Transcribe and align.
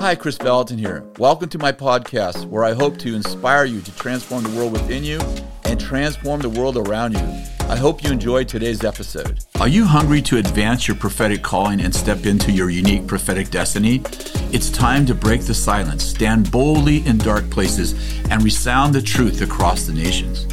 Hi, 0.00 0.14
Kris 0.14 0.38
Vallotton 0.38 0.78
here. 0.78 1.04
Welcome 1.18 1.50
to 1.50 1.58
my 1.58 1.72
podcast 1.72 2.46
where 2.46 2.64
I 2.64 2.72
hope 2.72 2.96
to 3.00 3.14
inspire 3.14 3.66
you 3.66 3.82
to 3.82 3.94
transform 3.96 4.44
the 4.44 4.56
world 4.56 4.72
within 4.72 5.04
you 5.04 5.20
and 5.66 5.78
transform 5.78 6.40
the 6.40 6.48
world 6.48 6.78
around 6.78 7.12
you. 7.12 7.44
I 7.68 7.76
hope 7.76 8.02
you 8.02 8.10
enjoyed 8.10 8.48
today's 8.48 8.82
episode. 8.82 9.40
Are 9.60 9.68
you 9.68 9.84
hungry 9.84 10.22
to 10.22 10.38
advance 10.38 10.88
your 10.88 10.96
prophetic 10.96 11.42
calling 11.42 11.82
and 11.82 11.94
step 11.94 12.24
into 12.24 12.50
your 12.50 12.70
unique 12.70 13.06
prophetic 13.06 13.50
destiny? 13.50 14.00
It's 14.54 14.70
time 14.70 15.04
to 15.04 15.14
break 15.14 15.42
the 15.42 15.52
silence, 15.52 16.02
stand 16.02 16.50
boldly 16.50 17.06
in 17.06 17.18
dark 17.18 17.50
places, 17.50 17.92
and 18.30 18.42
resound 18.42 18.94
the 18.94 19.02
truth 19.02 19.42
across 19.42 19.82
the 19.82 19.92
nations. 19.92 20.46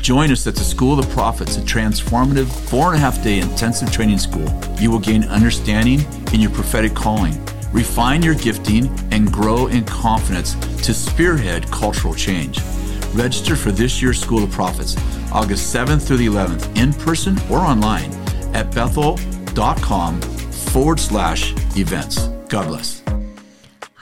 Join 0.00 0.30
us 0.30 0.46
at 0.46 0.54
the 0.54 0.60
School 0.60 0.96
of 0.96 1.08
the 1.08 1.12
Prophets, 1.12 1.56
a 1.56 1.60
transformative 1.60 2.46
four 2.68 2.94
and 2.94 2.96
a 2.96 3.00
half 3.00 3.20
day 3.24 3.40
intensive 3.40 3.90
training 3.90 4.18
school. 4.18 4.48
You 4.78 4.92
will 4.92 5.00
gain 5.00 5.24
understanding 5.24 6.06
in 6.32 6.40
your 6.40 6.52
prophetic 6.52 6.94
calling, 6.94 7.41
refine 7.72 8.22
your 8.22 8.34
gifting, 8.34 8.88
and 9.10 9.32
grow 9.32 9.66
in 9.66 9.84
confidence 9.84 10.54
to 10.84 10.94
spearhead 10.94 11.70
cultural 11.70 12.14
change. 12.14 12.60
Register 13.14 13.56
for 13.56 13.72
this 13.72 14.00
year's 14.00 14.20
School 14.20 14.44
of 14.44 14.50
Prophets, 14.50 14.96
August 15.32 15.74
7th 15.74 16.06
through 16.06 16.18
the 16.18 16.26
11th, 16.26 16.76
in 16.76 16.92
person 16.92 17.38
or 17.50 17.58
online 17.58 18.12
at 18.54 18.74
bethel.com 18.74 20.20
forward 20.20 21.00
slash 21.00 21.52
events. 21.76 22.28
God 22.48 22.68
bless. 22.68 23.02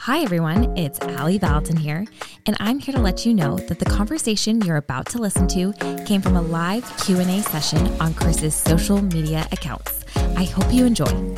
Hi 0.05 0.21
everyone, 0.23 0.75
it's 0.75 0.99
Ali 0.99 1.37
Vallotton 1.37 1.77
here, 1.77 2.07
and 2.47 2.57
I'm 2.59 2.79
here 2.79 2.95
to 2.95 2.99
let 2.99 3.23
you 3.23 3.35
know 3.35 3.57
that 3.57 3.77
the 3.77 3.85
conversation 3.85 4.59
you're 4.61 4.77
about 4.77 5.05
to 5.09 5.19
listen 5.19 5.47
to 5.49 5.73
came 6.07 6.21
from 6.21 6.37
a 6.37 6.41
live 6.41 6.83
Q&A 7.05 7.41
session 7.43 7.85
on 8.01 8.15
Kris's 8.15 8.55
social 8.55 8.99
media 8.99 9.47
accounts. 9.51 10.03
I 10.35 10.45
hope 10.45 10.73
you 10.73 10.85
enjoy. 10.85 11.35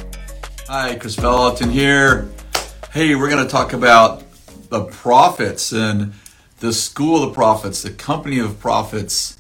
Hi, 0.76 0.96
Kris 0.96 1.16
Vallotton 1.18 1.70
here. 1.70 2.30
Hey, 2.94 3.14
we're 3.14 3.30
going 3.30 3.46
to 3.46 3.52
talk 3.52 3.74
about 3.74 4.24
the 4.72 4.86
prophets 4.86 5.72
and 5.72 6.14
the 6.62 6.74
School 6.74 7.22
of 7.22 7.30
the 7.30 7.36
Prophets, 7.36 7.84
the 7.84 7.92
Company 7.92 8.40
of 8.40 8.60
Prophets. 8.60 9.38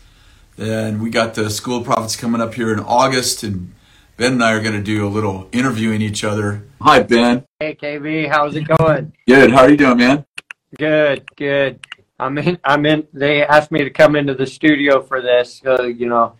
And 0.59 1.01
we 1.01 1.09
got 1.09 1.33
the 1.33 1.49
School 1.49 1.79
of 1.79 1.85
Prophets 1.85 2.15
coming 2.15 2.39
up 2.39 2.53
here 2.53 2.71
in 2.71 2.79
August, 2.79 3.41
and 3.41 3.73
Ben 4.15 4.33
and 4.33 4.43
I 4.43 4.53
are 4.53 4.61
going 4.61 4.75
to 4.75 4.83
do 4.83 5.07
a 5.07 5.09
little 5.09 5.49
interviewing 5.51 6.03
each 6.03 6.23
other. 6.23 6.67
Hi, 6.79 7.01
Ben. 7.01 7.47
Hey 7.59 7.73
KB, 7.73 8.29
how's 8.29 8.55
it 8.55 8.67
going? 8.77 9.11
Good. 9.27 9.49
How 9.49 9.63
are 9.63 9.71
you 9.71 9.77
doing, 9.77 9.97
man? 9.97 10.25
Good, 10.77 11.27
good. 11.35 11.79
I'm 12.19 12.37
in. 12.37 12.59
I'm 12.63 12.85
in. 12.85 13.07
They 13.11 13.43
asked 13.43 13.71
me 13.71 13.83
to 13.83 13.89
come 13.89 14.15
into 14.15 14.35
the 14.35 14.45
studio 14.45 15.01
for 15.01 15.19
this, 15.19 15.61
so 15.63 15.81
you 15.81 16.07
know, 16.07 16.37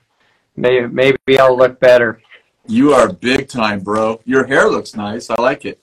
maybe 0.55 0.85
maybe 0.85 1.39
I'll 1.39 1.57
look 1.57 1.79
better. 1.79 2.21
You 2.67 2.93
are 2.93 3.11
big 3.11 3.49
time, 3.49 3.81
bro. 3.81 4.21
Your 4.25 4.45
hair 4.45 4.69
looks 4.69 4.95
nice. 4.95 5.29
I 5.29 5.35
like 5.41 5.65
it. 5.65 5.81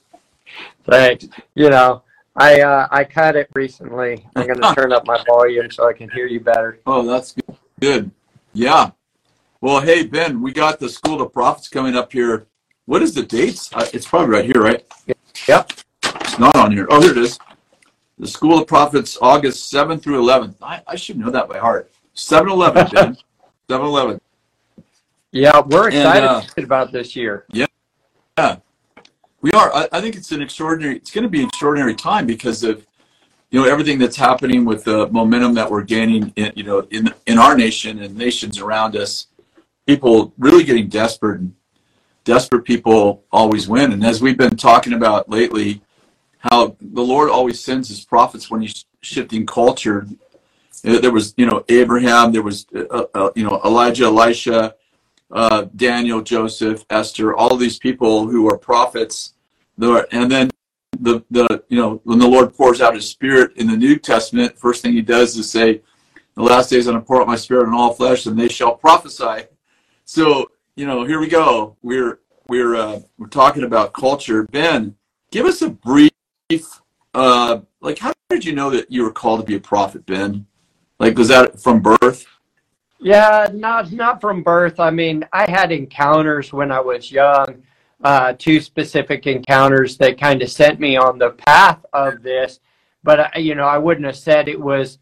Thanks. 0.83 1.27
You 1.53 1.69
know, 1.69 2.03
I 2.35 2.61
uh, 2.61 2.87
I 2.89 3.03
cut 3.03 3.35
it 3.35 3.49
recently. 3.53 4.25
I'm 4.35 4.47
gonna 4.47 4.73
turn 4.75 4.91
up 4.91 5.05
my 5.05 5.23
volume 5.25 5.69
so 5.69 5.87
I 5.87 5.93
can 5.93 6.09
hear 6.09 6.25
you 6.25 6.39
better. 6.39 6.79
Oh, 6.85 7.05
that's 7.05 7.33
good. 7.33 7.57
Good. 7.79 8.11
Yeah. 8.53 8.91
Well, 9.61 9.79
hey 9.79 10.05
Ben, 10.05 10.41
we 10.41 10.51
got 10.51 10.79
the 10.79 10.89
School 10.89 11.21
of 11.21 11.31
Prophets 11.31 11.69
coming 11.69 11.95
up 11.95 12.11
here. 12.11 12.47
What 12.85 13.03
is 13.03 13.13
the 13.13 13.23
dates? 13.23 13.71
Uh, 13.73 13.87
it's 13.93 14.07
probably 14.07 14.29
right 14.29 14.45
here, 14.45 14.61
right? 14.61 14.83
Yep. 15.47 15.73
It's 16.03 16.39
not 16.39 16.55
on 16.57 16.71
here. 16.71 16.87
Oh, 16.89 16.99
here 16.99 17.11
it 17.11 17.17
is. 17.17 17.37
The 18.17 18.27
School 18.27 18.59
of 18.59 18.67
Prophets, 18.67 19.17
August 19.21 19.71
7th 19.71 20.01
through 20.01 20.21
11th. 20.21 20.55
I, 20.61 20.81
I 20.87 20.95
should 20.95 21.17
know 21.17 21.29
that 21.29 21.47
by 21.47 21.57
heart. 21.57 21.91
7 22.13 22.51
11, 22.51 22.87
Ben. 22.91 23.17
7 23.69 23.85
11. 23.85 24.21
Yeah, 25.31 25.61
we're 25.61 25.87
And, 25.87 25.95
excited 25.95 26.27
uh, 26.27 26.43
about 26.57 26.91
this 26.91 27.15
year. 27.15 27.45
Yeah. 27.51 27.67
yeah, 28.37 28.57
We 29.41 29.51
are. 29.53 29.73
I, 29.73 29.87
I 29.93 30.01
think 30.01 30.15
it's 30.15 30.31
an 30.31 30.41
extraordinary, 30.41 30.97
it's 30.97 31.11
going 31.11 31.23
to 31.23 31.29
be 31.29 31.39
an 31.39 31.47
extraordinary 31.47 31.95
time 31.95 32.25
because 32.25 32.63
of, 32.63 32.85
you 33.49 33.61
know, 33.61 33.69
everything 33.69 33.97
that's 33.97 34.17
happening 34.17 34.65
with 34.65 34.83
the 34.83 35.07
momentum 35.07 35.53
that 35.55 35.69
we're 35.69 35.83
gaining 35.83 36.33
in, 36.35 36.51
you 36.55 36.63
know, 36.63 36.79
in, 36.91 37.13
in 37.27 37.37
our 37.37 37.55
nation 37.55 38.01
and 38.01 38.15
nations 38.15 38.59
around 38.59 38.95
us. 38.95 39.27
People 39.87 40.33
really 40.37 40.63
getting 40.63 40.87
desperate 40.87 41.39
and 41.39 41.53
desperate 42.23 42.63
people 42.63 43.23
always 43.31 43.67
win. 43.67 43.93
And 43.93 44.05
as 44.05 44.21
we've 44.21 44.37
been 44.37 44.55
talking 44.57 44.93
about 44.93 45.29
lately, 45.29 45.81
how 46.39 46.75
the 46.79 47.01
Lord 47.01 47.29
always 47.29 47.59
sends 47.59 47.87
his 47.89 48.03
prophets 48.03 48.49
when 48.49 48.61
he's 48.61 48.85
shifting 49.01 49.45
culture. 49.45 50.07
There 50.83 51.11
was, 51.11 51.33
you 51.37 51.45
know, 51.45 51.63
Abraham, 51.69 52.31
there 52.31 52.41
was, 52.41 52.65
uh, 52.75 53.05
uh, 53.13 53.31
you 53.35 53.43
know, 53.43 53.61
Elijah, 53.63 54.05
Elisha, 54.05 54.75
uh, 55.31 55.65
Daniel, 55.75 56.21
Joseph, 56.21 56.85
Esther, 56.89 57.35
all 57.35 57.55
these 57.55 57.79
people 57.79 58.27
who 58.27 58.49
are 58.49 58.57
prophets. 58.57 59.33
The, 59.77 60.07
and 60.11 60.29
then 60.29 60.49
the, 60.99 61.23
the, 61.31 61.63
you 61.69 61.77
know, 61.77 62.01
when 62.03 62.19
the 62.19 62.27
Lord 62.27 62.53
pours 62.53 62.81
out 62.81 62.93
his 62.93 63.09
spirit 63.09 63.55
in 63.57 63.67
the 63.67 63.77
New 63.77 63.97
Testament, 63.97 64.57
first 64.57 64.81
thing 64.81 64.93
he 64.93 65.01
does 65.01 65.37
is 65.37 65.49
say, 65.49 65.81
the 66.35 66.43
last 66.43 66.69
days 66.69 66.87
I'm 66.87 66.93
going 66.93 67.03
to 67.03 67.07
pour 67.07 67.21
out 67.21 67.27
my 67.27 67.35
spirit 67.35 67.67
on 67.67 67.73
all 67.73 67.93
flesh 67.93 68.25
and 68.25 68.37
they 68.37 68.47
shall 68.47 68.75
prophesy. 68.75 69.47
So, 70.05 70.51
you 70.75 70.85
know, 70.85 71.03
here 71.03 71.19
we 71.19 71.27
go. 71.27 71.77
We're, 71.81 72.19
we're, 72.47 72.75
uh, 72.75 72.99
we're 73.17 73.27
talking 73.27 73.63
about 73.63 73.93
culture. 73.93 74.43
Ben, 74.51 74.95
give 75.31 75.45
us 75.45 75.61
a 75.61 75.69
brief, 75.69 76.11
uh, 77.13 77.59
like, 77.81 77.99
how 77.99 78.13
did 78.29 78.45
you 78.45 78.53
know 78.53 78.69
that 78.69 78.91
you 78.91 79.03
were 79.03 79.11
called 79.11 79.41
to 79.41 79.45
be 79.45 79.55
a 79.55 79.59
prophet, 79.59 80.05
Ben? 80.05 80.45
Like, 80.99 81.17
was 81.17 81.29
that 81.29 81.59
from 81.61 81.81
birth? 81.81 82.25
Yeah, 83.01 83.47
not 83.51 83.91
not 83.91 84.21
from 84.21 84.43
birth. 84.43 84.79
I 84.79 84.91
mean, 84.91 85.25
I 85.33 85.49
had 85.49 85.71
encounters 85.71 86.53
when 86.53 86.71
I 86.71 86.79
was 86.79 87.11
young, 87.11 87.63
uh, 88.03 88.33
two 88.37 88.61
specific 88.61 89.25
encounters 89.25 89.97
that 89.97 90.19
kind 90.19 90.41
of 90.41 90.51
sent 90.51 90.79
me 90.79 90.97
on 90.97 91.17
the 91.17 91.31
path 91.31 91.83
of 91.93 92.21
this. 92.21 92.59
But 93.03 93.19
uh, 93.19 93.29
you 93.37 93.55
know, 93.55 93.65
I 93.65 93.79
wouldn't 93.79 94.05
have 94.05 94.15
said 94.17 94.47
it 94.47 94.59
was, 94.59 94.99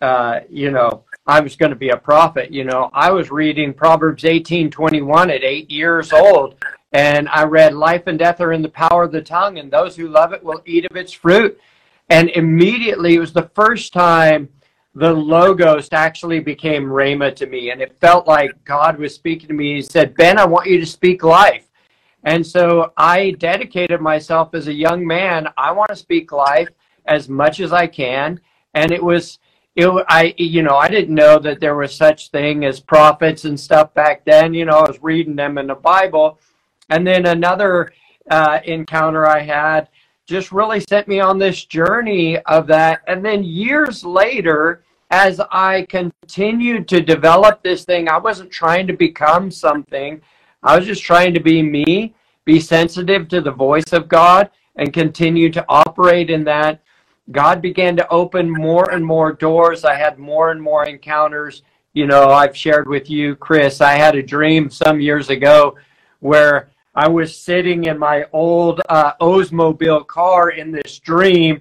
uh, 0.00 0.40
you 0.50 0.72
know, 0.72 1.04
I 1.24 1.38
was 1.38 1.54
going 1.54 1.70
to 1.70 1.76
be 1.76 1.90
a 1.90 1.96
prophet. 1.96 2.52
You 2.52 2.64
know, 2.64 2.90
I 2.92 3.12
was 3.12 3.30
reading 3.30 3.72
Proverbs 3.72 4.24
eighteen 4.24 4.68
twenty 4.68 5.00
one 5.00 5.30
at 5.30 5.44
eight 5.44 5.70
years 5.70 6.12
old, 6.12 6.56
and 6.92 7.28
I 7.28 7.44
read, 7.44 7.74
"Life 7.74 8.08
and 8.08 8.18
death 8.18 8.40
are 8.40 8.52
in 8.52 8.62
the 8.62 8.68
power 8.70 9.04
of 9.04 9.12
the 9.12 9.22
tongue, 9.22 9.58
and 9.58 9.70
those 9.70 9.94
who 9.94 10.08
love 10.08 10.32
it 10.32 10.42
will 10.42 10.62
eat 10.66 10.86
of 10.90 10.96
its 10.96 11.12
fruit." 11.12 11.60
And 12.10 12.28
immediately, 12.30 13.14
it 13.14 13.20
was 13.20 13.32
the 13.32 13.50
first 13.54 13.92
time 13.92 14.48
the 14.96 15.12
logos 15.12 15.90
actually 15.92 16.40
became 16.40 16.86
rhema 16.86 17.34
to 17.36 17.46
me 17.46 17.70
and 17.70 17.82
it 17.82 17.94
felt 18.00 18.26
like 18.26 18.50
god 18.64 18.98
was 18.98 19.14
speaking 19.14 19.46
to 19.46 19.54
me. 19.54 19.74
He 19.74 19.82
said 19.82 20.16
ben 20.16 20.38
i 20.38 20.44
want 20.44 20.66
you 20.66 20.80
to 20.80 20.86
speak 20.86 21.22
life. 21.22 21.66
And 22.24 22.44
so 22.44 22.92
i 22.96 23.32
dedicated 23.32 24.00
myself 24.00 24.54
as 24.54 24.68
a 24.68 24.72
young 24.72 25.06
man. 25.06 25.48
I 25.58 25.70
want 25.70 25.90
to 25.90 25.96
speak 25.96 26.32
life 26.32 26.70
as 27.04 27.28
much 27.28 27.60
as 27.60 27.74
i 27.74 27.86
can. 27.86 28.40
And 28.72 28.90
it 28.90 29.02
was 29.02 29.38
it 29.74 29.86
i 30.08 30.34
you 30.38 30.62
know 30.62 30.76
i 30.76 30.88
didn't 30.88 31.14
know 31.14 31.38
that 31.40 31.60
there 31.60 31.76
was 31.76 31.94
such 31.94 32.30
thing 32.30 32.64
as 32.64 32.80
prophets 32.80 33.44
and 33.44 33.60
stuff 33.60 33.92
back 33.92 34.24
then. 34.24 34.54
You 34.54 34.64
know 34.64 34.78
i 34.78 34.88
was 34.88 35.02
reading 35.02 35.36
them 35.36 35.58
in 35.58 35.66
the 35.66 35.74
bible. 35.74 36.38
And 36.88 37.06
then 37.06 37.26
another 37.26 37.92
uh, 38.30 38.60
encounter 38.64 39.26
i 39.26 39.42
had 39.42 39.88
just 40.26 40.52
really 40.52 40.80
sent 40.80 41.06
me 41.06 41.20
on 41.20 41.38
this 41.38 41.66
journey 41.66 42.38
of 42.38 42.66
that. 42.66 43.02
And 43.06 43.24
then 43.24 43.44
years 43.44 44.04
later, 44.04 44.82
as 45.10 45.40
I 45.50 45.86
continued 45.88 46.88
to 46.88 47.00
develop 47.00 47.62
this 47.62 47.84
thing, 47.84 48.08
I 48.08 48.18
wasn't 48.18 48.50
trying 48.50 48.86
to 48.88 48.92
become 48.92 49.50
something. 49.50 50.20
I 50.62 50.76
was 50.76 50.86
just 50.86 51.02
trying 51.02 51.32
to 51.34 51.40
be 51.40 51.62
me, 51.62 52.14
be 52.44 52.58
sensitive 52.60 53.28
to 53.28 53.40
the 53.40 53.52
voice 53.52 53.92
of 53.92 54.08
God, 54.08 54.50
and 54.76 54.92
continue 54.92 55.50
to 55.50 55.64
operate 55.68 56.30
in 56.30 56.44
that. 56.44 56.82
God 57.32 57.60
began 57.60 57.96
to 57.96 58.08
open 58.08 58.50
more 58.50 58.90
and 58.90 59.04
more 59.04 59.32
doors. 59.32 59.84
I 59.84 59.94
had 59.94 60.18
more 60.18 60.50
and 60.50 60.62
more 60.62 60.86
encounters. 60.86 61.62
You 61.92 62.06
know, 62.06 62.30
I've 62.30 62.56
shared 62.56 62.88
with 62.88 63.08
you, 63.08 63.36
Kris, 63.36 63.80
I 63.80 63.92
had 63.92 64.16
a 64.16 64.22
dream 64.22 64.70
some 64.70 65.00
years 65.00 65.30
ago 65.30 65.76
where 66.20 66.70
I 66.94 67.08
was 67.08 67.38
sitting 67.38 67.84
in 67.84 67.98
my 67.98 68.24
old 68.32 68.80
uh, 68.88 69.12
Oldsmobile 69.20 70.06
car 70.06 70.50
in 70.50 70.70
this 70.70 70.98
dream, 70.98 71.60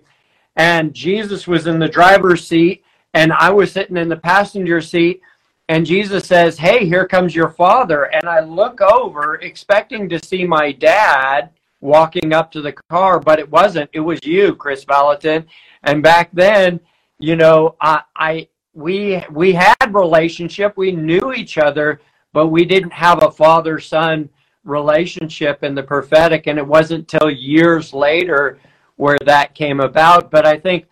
and 0.55 0.93
Jesus 0.93 1.45
was 1.45 1.67
in 1.67 1.77
the 1.77 1.89
driver's 1.89 2.47
seat, 2.47 2.84
and 3.15 3.31
I 3.31 3.49
was 3.49 3.71
sitting 3.71 3.97
in 3.97 4.09
the 4.09 4.17
passenger 4.17 4.81
seat. 4.81 5.21
And 5.69 5.85
Jesus 5.85 6.27
says, 6.27 6.59
Hey, 6.59 6.85
here 6.85 7.07
comes 7.07 7.33
your 7.33 7.49
father. 7.49 8.03
And 8.13 8.29
I 8.29 8.41
look 8.41 8.81
over, 8.81 9.35
expecting 9.35 10.07
to 10.09 10.23
see 10.23 10.45
my 10.45 10.71
dad 10.73 11.49
walking 11.79 12.33
up 12.33 12.51
to 12.51 12.61
the 12.61 12.73
car, 12.89 13.19
but 13.19 13.39
it 13.39 13.49
wasn't. 13.49 13.89
It 13.93 14.01
was 14.01 14.19
you, 14.23 14.53
Kris 14.55 14.85
Vallotton. 14.85 15.45
And 15.83 16.03
back 16.03 16.29
then, 16.33 16.79
you 17.17 17.35
know, 17.35 17.75
I, 17.81 18.01
I 18.15 18.47
we 18.73 19.23
we 19.31 19.53
had 19.53 19.93
relationship, 19.93 20.75
we 20.75 20.91
knew 20.91 21.31
each 21.31 21.57
other, 21.57 22.01
but 22.33 22.47
we 22.47 22.65
didn't 22.65 22.93
have 22.93 23.23
a 23.23 23.31
father 23.31 23.79
son 23.79 24.29
relationship 24.65 25.63
in 25.63 25.73
the 25.73 25.83
prophetic. 25.83 26.47
And 26.47 26.59
it 26.59 26.67
wasn't 26.67 27.07
till 27.07 27.31
years 27.31 27.93
later 27.93 28.59
where 28.97 29.17
that 29.25 29.55
came 29.55 29.79
about. 29.79 30.31
But 30.31 30.45
I 30.45 30.59
think, 30.59 30.87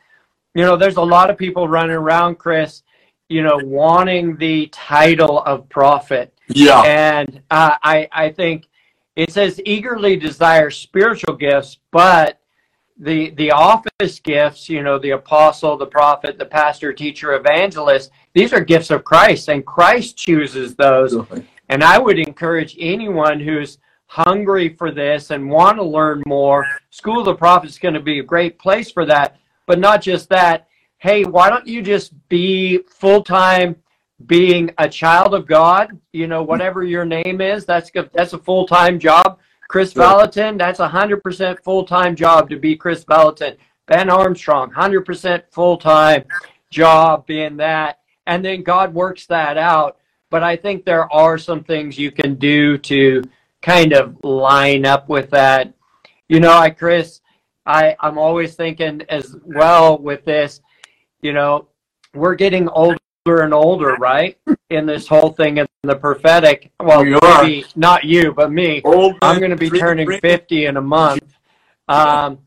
you 0.53 0.63
know, 0.63 0.75
there's 0.75 0.97
a 0.97 1.01
lot 1.01 1.29
of 1.29 1.37
people 1.37 1.67
running 1.67 1.95
around, 1.95 2.35
Kris, 2.35 2.83
you 3.29 3.41
know, 3.41 3.59
wanting 3.63 4.37
the 4.37 4.67
title 4.67 5.39
of 5.43 5.67
prophet. 5.69 6.33
Yeah. 6.49 6.81
And 6.81 7.41
uh, 7.49 7.75
I, 7.81 8.07
I 8.11 8.29
think 8.29 8.67
it 9.15 9.31
says 9.31 9.61
eagerly 9.65 10.15
desire 10.15 10.69
spiritual 10.69 11.35
gifts, 11.35 11.77
but 11.91 12.39
the 12.99 13.31
the 13.31 13.51
office 13.51 14.19
gifts, 14.19 14.69
you 14.69 14.83
know, 14.83 14.99
the 14.99 15.11
apostle, 15.11 15.77
the 15.77 15.85
prophet, 15.85 16.37
the 16.37 16.45
pastor, 16.45 16.93
teacher, 16.93 17.33
evangelist, 17.33 18.11
these 18.33 18.53
are 18.53 18.61
gifts 18.61 18.91
of 18.91 19.03
Christ, 19.03 19.49
and 19.49 19.65
Christ 19.65 20.15
chooses 20.15 20.75
those. 20.75 21.15
And 21.69 21.83
I 21.83 21.97
would 21.97 22.19
encourage 22.19 22.75
anyone 22.79 23.39
who's 23.39 23.79
hungry 24.05 24.69
for 24.69 24.91
this 24.91 25.31
and 25.31 25.49
want 25.49 25.77
to 25.77 25.83
learn 25.83 26.21
more, 26.27 26.67
School 26.91 27.19
of 27.19 27.25
the 27.25 27.35
Prophet 27.35 27.69
is 27.69 27.79
going 27.79 27.95
to 27.95 27.99
be 27.99 28.19
a 28.19 28.23
great 28.23 28.59
place 28.59 28.91
for 28.91 29.05
that. 29.07 29.37
But 29.65 29.79
not 29.79 30.01
just 30.01 30.29
that. 30.29 30.67
Hey, 30.97 31.23
why 31.25 31.49
don't 31.49 31.67
you 31.67 31.81
just 31.81 32.13
be 32.29 32.79
full 32.89 33.23
time 33.23 33.75
being 34.25 34.71
a 34.77 34.87
child 34.87 35.33
of 35.33 35.47
God? 35.47 35.99
You 36.11 36.27
know, 36.27 36.43
whatever 36.43 36.83
your 36.83 37.05
name 37.05 37.41
is, 37.41 37.65
that's 37.65 37.91
that's 38.13 38.33
a 38.33 38.37
full 38.37 38.65
time 38.67 38.99
job. 38.99 39.39
Kris 39.67 39.93
sure. 39.93 40.03
Vallotton, 40.03 40.57
that's 40.57 40.79
a 40.79 40.87
hundred 40.87 41.23
percent 41.23 41.63
full 41.63 41.83
time 41.83 42.15
job 42.15 42.49
to 42.49 42.57
be 42.57 42.75
Kris 42.75 43.03
Vallotton. 43.05 43.57
Ben 43.87 44.09
Armstrong, 44.09 44.71
hundred 44.71 45.01
percent 45.01 45.43
full 45.51 45.77
time 45.77 46.25
job 46.69 47.25
being 47.25 47.57
that, 47.57 47.99
and 48.27 48.43
then 48.43 48.63
God 48.63 48.93
works 48.93 49.25
that 49.27 49.57
out. 49.57 49.97
But 50.29 50.43
I 50.43 50.55
think 50.55 50.85
there 50.85 51.11
are 51.13 51.37
some 51.37 51.63
things 51.63 51.97
you 51.97 52.11
can 52.11 52.35
do 52.35 52.77
to 52.79 53.23
kind 53.61 53.93
of 53.93 54.23
line 54.23 54.85
up 54.85 55.09
with 55.09 55.29
that. 55.31 55.73
You 56.29 56.39
know, 56.39 56.53
I 56.53 56.69
Kris, 56.69 57.21
I 57.65 57.95
I'm 57.99 58.17
always 58.17 58.55
thinking 58.55 59.03
as 59.09 59.35
well 59.43 59.97
with 59.97 60.25
this. 60.25 60.61
You 61.21 61.33
know, 61.33 61.67
we're 62.13 62.35
getting 62.35 62.67
older 62.69 62.99
and 63.25 63.53
older, 63.53 63.95
right? 63.95 64.37
In 64.69 64.85
this 64.85 65.07
whole 65.07 65.31
thing 65.31 65.57
in 65.57 65.67
the 65.83 65.95
prophetic. 65.95 66.71
Well, 66.79 67.05
you 67.05 67.19
maybe 67.21 67.65
not 67.75 68.03
you, 68.03 68.33
but 68.33 68.51
me. 68.51 68.81
Old 68.83 69.15
I'm 69.21 69.39
going 69.39 69.51
to 69.51 69.57
be 69.57 69.69
turning 69.69 70.19
50 70.19 70.65
in 70.65 70.77
a 70.77 70.81
month. 70.81 71.37
Um, 71.87 72.39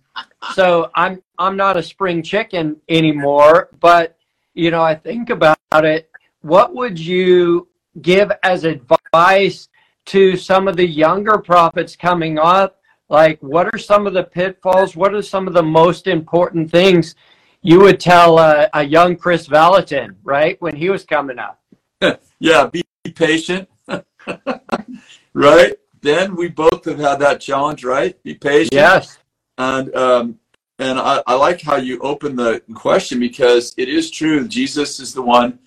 so 0.55 0.91
I'm 0.95 1.23
I'm 1.39 1.57
not 1.57 1.77
a 1.77 1.83
spring 1.83 2.23
chicken 2.23 2.77
anymore. 2.89 3.69
But 3.81 4.19
you 4.55 4.71
know, 4.71 4.83
I 4.83 4.95
think 4.95 5.31
about 5.31 5.59
it. 5.73 6.11
What 6.43 6.75
would 6.75 6.99
you 6.99 7.69
give 8.03 8.31
as 8.43 8.65
advice 8.65 9.69
to 10.07 10.37
some 10.37 10.69
of 10.69 10.77
the 10.77 10.87
younger 10.87 11.39
prophets 11.39 11.97
coming 11.97 12.39
up? 12.39 12.81
Like, 13.08 13.41
what 13.41 13.73
are 13.73 13.79
some 13.79 14.06
of 14.06 14.14
the 14.14 14.25
pitfalls? 14.25 14.97
What 14.97 15.14
are 15.14 15.23
some 15.23 15.47
of 15.47 15.55
the 15.55 15.62
most 15.62 16.06
important 16.06 16.70
things 16.70 17.14
you 17.62 17.81
would 17.81 18.00
tell 18.00 18.38
a, 18.38 18.69
a 18.75 18.82
young 18.82 19.17
Kris 19.17 19.47
Vallotton 19.47 20.17
right, 20.25 20.61
when 20.61 20.75
he 20.75 20.91
was 20.91 21.05
coming 21.05 21.38
up? 21.38 21.62
yeah, 22.41 22.67
be 22.67 22.82
patient, 23.14 23.69
right? 25.35 25.75
Then 26.00 26.37
we 26.37 26.49
both 26.49 26.85
have 26.85 26.99
had 26.99 27.20
that 27.20 27.41
challenge, 27.41 27.85
right? 27.85 28.20
Be 28.23 28.35
patient. 28.35 28.73
Yes. 28.73 29.19
And 29.58 29.94
um, 29.97 30.38
and 30.79 30.99
I, 30.99 31.23
I 31.26 31.35
like 31.35 31.62
how 31.62 31.76
you 31.76 31.99
open 32.00 32.37
the 32.37 32.62
question 32.75 33.19
because 33.19 33.75
it 33.79 33.88
is 33.88 34.11
true. 34.11 34.47
Jesus 34.47 35.00
is 35.00 35.14
the 35.14 35.23
one 35.23 35.58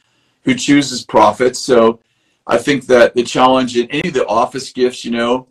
who 0.43 0.53
chooses 0.53 1.03
prophets. 1.03 1.59
So 1.59 1.99
I 2.45 2.57
think 2.57 2.85
that 2.87 3.15
the 3.15 3.23
challenge 3.23 3.75
in 3.75 3.89
any 3.89 4.09
of 4.09 4.13
the 4.13 4.27
office 4.27 4.71
gifts, 4.71 5.03
you 5.03 5.11
know, 5.11 5.47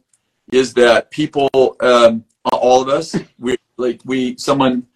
is 0.53 0.75
that 0.75 1.11
people, 1.11 1.49
um, 1.81 2.25
all 2.53 2.81
of 2.83 2.89
us, 2.89 3.17
we 3.39 3.57
like 3.77 4.01
we 4.05 4.37
someone, 4.37 4.87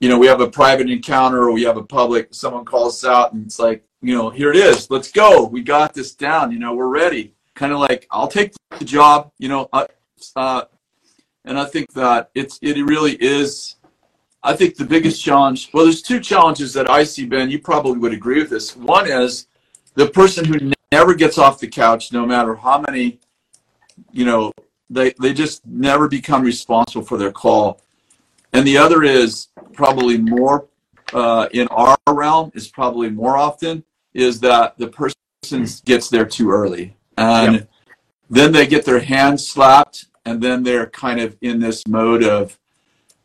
you 0.00 0.08
know, 0.08 0.18
we 0.18 0.26
have 0.26 0.40
a 0.40 0.48
private 0.48 0.90
encounter 0.90 1.42
or 1.42 1.52
we 1.52 1.62
have 1.62 1.76
a 1.76 1.82
public. 1.82 2.28
Someone 2.32 2.64
calls 2.64 3.04
us 3.04 3.08
out 3.08 3.32
and 3.32 3.44
it's 3.44 3.58
like, 3.58 3.84
you 4.02 4.14
know, 4.14 4.30
here 4.30 4.50
it 4.50 4.56
is. 4.56 4.90
Let's 4.90 5.10
go. 5.10 5.44
We 5.46 5.62
got 5.62 5.94
this 5.94 6.14
down. 6.14 6.52
You 6.52 6.58
know, 6.58 6.74
we're 6.74 6.88
ready. 6.88 7.34
Kind 7.54 7.72
of 7.72 7.78
like 7.78 8.06
I'll 8.10 8.28
take 8.28 8.52
the 8.78 8.84
job. 8.84 9.32
You 9.38 9.48
know, 9.48 9.68
uh, 9.72 9.86
uh, 10.36 10.64
and 11.44 11.58
I 11.58 11.64
think 11.64 11.92
that 11.94 12.30
it's 12.34 12.58
it 12.62 12.80
really 12.84 13.14
is. 13.14 13.76
I 14.42 14.54
think 14.54 14.76
the 14.76 14.84
biggest 14.84 15.22
challenge. 15.22 15.70
Well, 15.72 15.84
there's 15.84 16.02
two 16.02 16.20
challenges 16.20 16.72
that 16.74 16.88
I 16.88 17.02
see, 17.02 17.26
Ben. 17.26 17.50
You 17.50 17.58
probably 17.58 17.98
would 17.98 18.12
agree 18.12 18.38
with 18.38 18.50
this. 18.50 18.76
One 18.76 19.10
is 19.10 19.48
the 19.94 20.08
person 20.08 20.44
who 20.44 20.72
never 20.92 21.14
gets 21.14 21.36
off 21.36 21.58
the 21.58 21.66
couch, 21.66 22.12
no 22.12 22.24
matter 22.24 22.54
how 22.54 22.80
many, 22.80 23.18
you 24.12 24.24
know, 24.24 24.52
they, 24.88 25.12
they 25.20 25.32
just 25.32 25.66
never 25.66 26.08
become 26.08 26.42
responsible 26.42 27.04
for 27.04 27.18
their 27.18 27.32
call. 27.32 27.80
And 28.52 28.66
the 28.66 28.78
other 28.78 29.02
is 29.02 29.48
probably 29.72 30.18
more 30.18 30.68
uh, 31.12 31.48
in 31.52 31.68
our 31.68 31.96
realm 32.08 32.50
is 32.54 32.68
probably 32.68 33.10
more 33.10 33.36
often 33.36 33.84
is 34.14 34.40
that 34.40 34.76
the 34.78 34.88
person 34.88 35.14
gets 35.84 36.08
there 36.08 36.24
too 36.24 36.50
early. 36.50 36.96
And 37.16 37.54
yep. 37.54 37.70
then 38.30 38.52
they 38.52 38.66
get 38.66 38.84
their 38.84 39.00
hands 39.00 39.46
slapped 39.46 40.06
and 40.24 40.42
then 40.42 40.62
they're 40.62 40.86
kind 40.86 41.20
of 41.20 41.36
in 41.40 41.60
this 41.60 41.86
mode 41.86 42.24
of, 42.24 42.58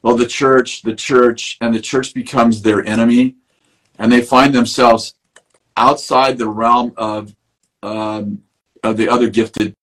well, 0.03 0.15
the 0.15 0.27
church, 0.27 0.81
the 0.83 0.95
church, 0.95 1.57
and 1.61 1.73
the 1.73 1.81
church 1.81 2.13
becomes 2.13 2.61
their 2.61 2.85
enemy. 2.85 3.35
And 3.97 4.11
they 4.11 4.21
find 4.21 4.53
themselves 4.53 5.15
outside 5.77 6.37
the 6.37 6.47
realm 6.47 6.93
of 6.97 7.35
um, 7.83 8.43
of 8.83 8.97
the 8.97 9.09
other 9.09 9.29
gifted 9.29 9.75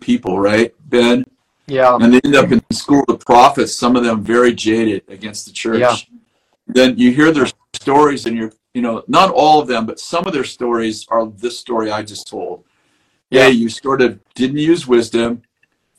people, 0.00 0.38
right, 0.38 0.74
Ben? 0.88 1.24
Yeah. 1.66 1.96
And 2.00 2.14
they 2.14 2.20
end 2.24 2.36
up 2.36 2.50
in 2.50 2.62
school 2.72 3.04
of 3.08 3.20
prophets, 3.20 3.74
some 3.74 3.94
of 3.96 4.04
them 4.04 4.22
very 4.22 4.54
jaded 4.54 5.02
against 5.08 5.46
the 5.46 5.52
church. 5.52 5.80
Yeah. 5.80 5.96
Then 6.66 6.98
you 6.98 7.12
hear 7.12 7.30
their 7.30 7.46
stories 7.74 8.26
and 8.26 8.36
you're, 8.36 8.52
you 8.74 8.82
know, 8.82 9.02
not 9.06 9.30
all 9.30 9.60
of 9.60 9.68
them, 9.68 9.86
but 9.86 10.00
some 10.00 10.26
of 10.26 10.32
their 10.32 10.44
stories 10.44 11.06
are 11.08 11.26
this 11.26 11.58
story 11.58 11.90
I 11.90 12.02
just 12.02 12.26
told. 12.28 12.64
Yeah, 13.30 13.44
hey, 13.44 13.50
you 13.50 13.68
sort 13.68 14.00
of 14.00 14.18
didn't 14.34 14.56
use 14.56 14.86
wisdom, 14.86 15.42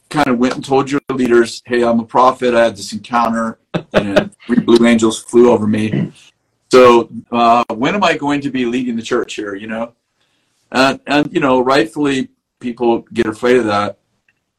kind 0.09 0.27
of 0.27 0.39
went 0.39 0.55
and 0.55 0.65
told 0.65 0.89
your 0.89 1.01
leaders, 1.11 1.61
hey, 1.65 1.83
I'm 1.83 1.99
a 1.99 2.05
prophet. 2.05 2.55
I 2.55 2.63
had 2.63 2.75
this 2.75 2.91
encounter 2.93 3.59
and 3.93 4.35
three 4.47 4.59
blue 4.59 4.87
angels 4.87 5.21
flew 5.21 5.51
over 5.51 5.67
me. 5.67 6.11
So 6.71 7.09
uh, 7.31 7.63
when 7.69 7.93
am 7.93 8.03
I 8.03 8.17
going 8.17 8.41
to 8.41 8.49
be 8.49 8.65
leading 8.65 8.95
the 8.95 9.03
church 9.03 9.35
here, 9.35 9.55
you 9.55 9.67
know? 9.67 9.93
And, 10.71 10.99
and, 11.05 11.31
you 11.33 11.39
know, 11.39 11.61
rightfully, 11.61 12.29
people 12.59 12.99
get 13.13 13.27
afraid 13.27 13.57
of 13.57 13.65
that. 13.65 13.97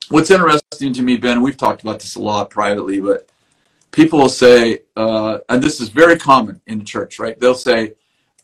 What's 0.09 0.31
interesting 0.31 0.93
to 0.93 1.03
me, 1.03 1.17
Ben, 1.17 1.43
we've 1.43 1.57
talked 1.57 1.83
about 1.83 2.01
this 2.01 2.17
a 2.17 2.21
lot 2.21 2.51
privately, 2.51 3.01
but 3.01 3.31
people 3.93 4.19
will 4.19 4.29
say, 4.29 4.81
uh, 4.97 5.39
and 5.49 5.63
this 5.63 5.81
is 5.81 5.89
very 5.89 6.19
common 6.19 6.61
in 6.67 6.79
the 6.79 6.85
church, 6.85 7.19
right? 7.19 7.39
They'll 7.39 7.55
say, 7.55 7.95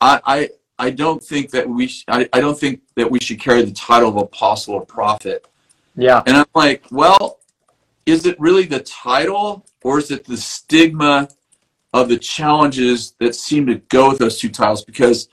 I, 0.00 0.20
I, 0.24 0.50
I 0.78 0.90
don't 0.90 1.22
think 1.22 1.50
that 1.50 1.68
we, 1.68 1.88
sh- 1.88 2.04
I, 2.06 2.28
I 2.32 2.40
don't 2.40 2.58
think 2.58 2.82
that 2.94 3.10
we 3.10 3.18
should 3.18 3.40
carry 3.40 3.62
the 3.62 3.72
title 3.72 4.10
of 4.10 4.16
apostle 4.16 4.74
or 4.74 4.86
prophet. 4.86 5.46
Yeah. 5.96 6.22
And 6.26 6.36
I'm 6.36 6.46
like, 6.54 6.84
well, 6.90 7.40
is 8.04 8.26
it 8.26 8.38
really 8.38 8.66
the 8.66 8.80
title 8.80 9.66
or 9.82 9.98
is 9.98 10.10
it 10.10 10.24
the 10.24 10.36
stigma 10.36 11.28
of 11.92 12.08
the 12.08 12.18
challenges 12.18 13.14
that 13.18 13.34
seem 13.34 13.66
to 13.66 13.76
go 13.88 14.10
with 14.10 14.18
those 14.18 14.38
two 14.38 14.50
titles? 14.50 14.84
Because 14.84 15.28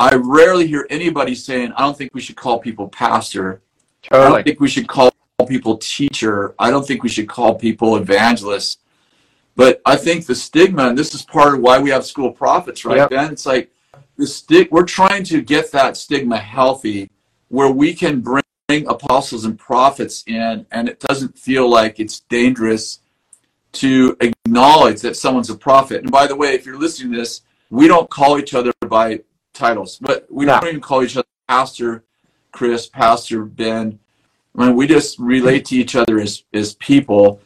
I 0.00 0.14
rarely 0.14 0.66
hear 0.66 0.86
anybody 0.90 1.34
saying, 1.34 1.72
I 1.72 1.80
don't 1.80 1.96
think 1.96 2.14
we 2.14 2.20
should 2.20 2.36
call 2.36 2.58
people 2.58 2.88
pastor. 2.88 3.60
Totally. 4.02 4.26
I 4.26 4.30
don't 4.30 4.44
think 4.44 4.60
we 4.60 4.68
should 4.68 4.86
call 4.86 5.10
people 5.48 5.76
teacher. 5.78 6.54
I 6.58 6.70
don't 6.70 6.86
think 6.86 7.02
we 7.02 7.08
should 7.08 7.28
call 7.28 7.54
people 7.56 7.96
evangelist. 7.96 8.80
But 9.56 9.82
I 9.84 9.96
think 9.96 10.26
the 10.26 10.36
stigma, 10.36 10.88
and 10.88 10.96
this 10.96 11.14
is 11.14 11.22
part 11.22 11.54
of 11.54 11.60
why 11.60 11.80
we 11.80 11.90
have 11.90 12.04
school 12.04 12.30
prophets, 12.30 12.84
right, 12.84 12.98
yep. 12.98 13.10
Ben? 13.10 13.32
It's 13.32 13.44
like 13.44 13.72
the 14.16 14.26
stick. 14.26 14.70
We're 14.70 14.84
trying 14.84 15.24
to 15.24 15.42
get 15.42 15.72
that 15.72 15.96
stigma 15.96 16.38
healthy, 16.38 17.10
where 17.48 17.70
we 17.70 17.92
can 17.92 18.20
bring 18.20 18.44
apostles 18.86 19.44
and 19.44 19.58
prophets 19.58 20.22
in, 20.28 20.64
and 20.70 20.88
it 20.88 21.00
doesn't 21.00 21.36
feel 21.36 21.68
like 21.68 21.98
it's 21.98 22.20
dangerous 22.20 23.00
to 23.72 24.16
acknowledge 24.20 25.00
that 25.00 25.16
someone's 25.16 25.50
a 25.50 25.56
prophet. 25.56 26.02
And 26.02 26.10
by 26.12 26.28
the 26.28 26.36
way, 26.36 26.54
if 26.54 26.64
you're 26.64 26.78
listening 26.78 27.12
to 27.12 27.18
this, 27.18 27.40
we 27.70 27.88
don't 27.88 28.08
call 28.08 28.38
each 28.38 28.54
other 28.54 28.72
by 28.88 29.20
titles, 29.58 29.98
but 30.00 30.26
we 30.30 30.46
don't 30.46 30.66
even 30.66 30.80
call 30.80 31.02
each 31.02 31.16
other 31.16 31.26
Pastor 31.48 32.04
Kris, 32.52 32.86
Pastor 32.86 33.44
Ben. 33.44 33.98
I 34.56 34.66
mean, 34.66 34.76
we 34.76 34.86
just 34.86 35.18
relate 35.18 35.64
to 35.66 35.76
each 35.76 35.94
other 35.94 36.18
as, 36.18 36.44
as 36.52 36.74
people. 36.74 37.40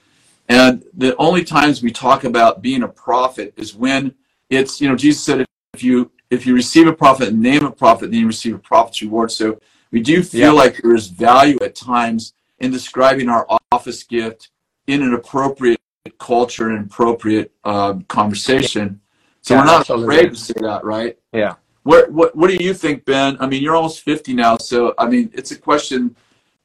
And 0.49 0.85
the 0.95 1.17
only 1.17 1.45
times 1.45 1.83
we 1.83 1.91
talk 1.91 2.25
about 2.25 2.63
being 2.63 2.83
a 2.83 2.89
prophet 2.89 3.55
is 3.57 3.75
when 3.75 4.15
it's, 4.51 4.81
you 4.81 4.89
know, 4.89 4.97
Jesus 4.97 5.25
said, 5.25 5.47
if 5.75 5.83
you 5.83 6.11
if 6.31 6.47
you 6.47 6.55
receive 6.55 6.87
a 6.87 6.93
prophet 6.93 7.29
and 7.29 7.41
name 7.41 7.65
a 7.65 7.71
prophet, 7.71 8.11
then 8.11 8.21
you 8.21 8.27
receive 8.27 8.55
a 8.55 8.59
prophet's 8.59 9.03
reward. 9.03 9.31
So 9.31 9.59
we 9.91 10.01
do 10.01 10.23
feel 10.23 10.55
yeah. 10.55 10.63
like 10.63 10.81
there 10.83 10.95
is 10.95 11.09
value 11.09 11.59
at 11.61 11.75
times 11.75 12.33
in 12.59 12.71
describing 12.71 13.29
our 13.29 13.47
office 13.71 14.03
gift 14.03 14.51
in 14.87 15.03
an 15.03 15.13
appropriate 15.13 15.81
culture 16.19 16.71
and 16.71 16.87
appropriate 16.87 17.53
um, 17.65 18.03
conversation. 18.05 19.01
So 19.43 19.55
yeah, 19.55 19.61
we're 19.61 19.67
not 19.67 19.81
absolutely. 19.81 20.17
afraid 20.17 20.29
to 20.31 20.37
say 20.37 20.55
that, 20.61 20.85
right? 20.85 21.19
Yeah. 21.33 21.57
What, 21.85 22.13
what 22.13 22.37
what 22.37 22.49
do 22.49 22.63
you 22.63 22.75
think, 22.75 23.05
Ben? 23.05 23.37
I 23.41 23.47
mean, 23.47 23.63
you're 23.63 23.75
almost 23.75 24.03
50 24.03 24.35
now, 24.35 24.57
so 24.59 24.95
I 24.99 25.09
mean, 25.09 25.31
it's 25.33 25.51
a 25.51 25.59
question 25.59 26.15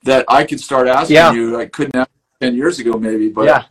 that 0.04 0.26
I 0.28 0.44
could 0.44 0.60
start 0.60 0.88
asking 0.88 1.16
yeah. 1.16 1.34
you. 1.34 1.60
I 1.60 1.66
couldn't 1.66 1.96
ask 1.96 2.10
10 2.40 2.56
years 2.56 2.80
ago, 2.80 2.94
maybe, 2.94 3.30
but 3.30 3.46
yeah. 3.46 3.66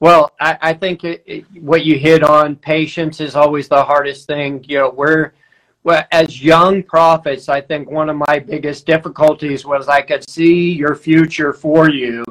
Well, 0.00 0.32
I, 0.40 0.58
I 0.60 0.72
think 0.74 1.04
it, 1.04 1.22
it, 1.26 1.62
what 1.62 1.84
you 1.84 1.96
hit 1.96 2.24
on, 2.24 2.56
patience 2.56 3.20
is 3.20 3.36
always 3.36 3.68
the 3.68 3.84
hardest 3.84 4.26
thing. 4.26 4.64
You 4.68 4.78
know, 4.78 4.90
we're 4.90 5.32
well, 5.84 6.04
as 6.12 6.42
young 6.42 6.82
prophets, 6.82 7.48
I 7.48 7.60
think 7.60 7.90
one 7.90 8.08
of 8.08 8.16
my 8.16 8.38
biggest 8.38 8.86
difficulties 8.86 9.64
was 9.64 9.88
I 9.88 10.00
could 10.02 10.28
see 10.28 10.72
your 10.72 10.94
future 10.94 11.52
for 11.52 11.88
you, 11.88 12.24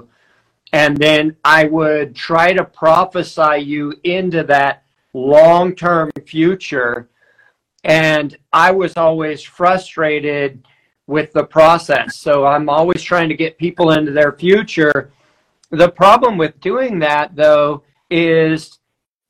and 0.73 0.95
then 0.95 1.35
I 1.43 1.65
would 1.65 2.15
try 2.15 2.53
to 2.53 2.63
prophesy 2.63 3.63
you 3.63 3.93
into 4.03 4.43
that 4.43 4.83
long 5.13 5.75
term 5.75 6.11
future. 6.25 7.09
And 7.83 8.37
I 8.53 8.71
was 8.71 8.95
always 8.97 9.41
frustrated 9.41 10.63
with 11.07 11.33
the 11.33 11.43
process. 11.43 12.17
So 12.17 12.45
I'm 12.45 12.69
always 12.69 13.01
trying 13.01 13.29
to 13.29 13.35
get 13.35 13.57
people 13.57 13.91
into 13.91 14.11
their 14.11 14.31
future. 14.33 15.11
The 15.71 15.89
problem 15.89 16.37
with 16.37 16.59
doing 16.59 16.99
that, 16.99 17.35
though, 17.35 17.83
is 18.09 18.79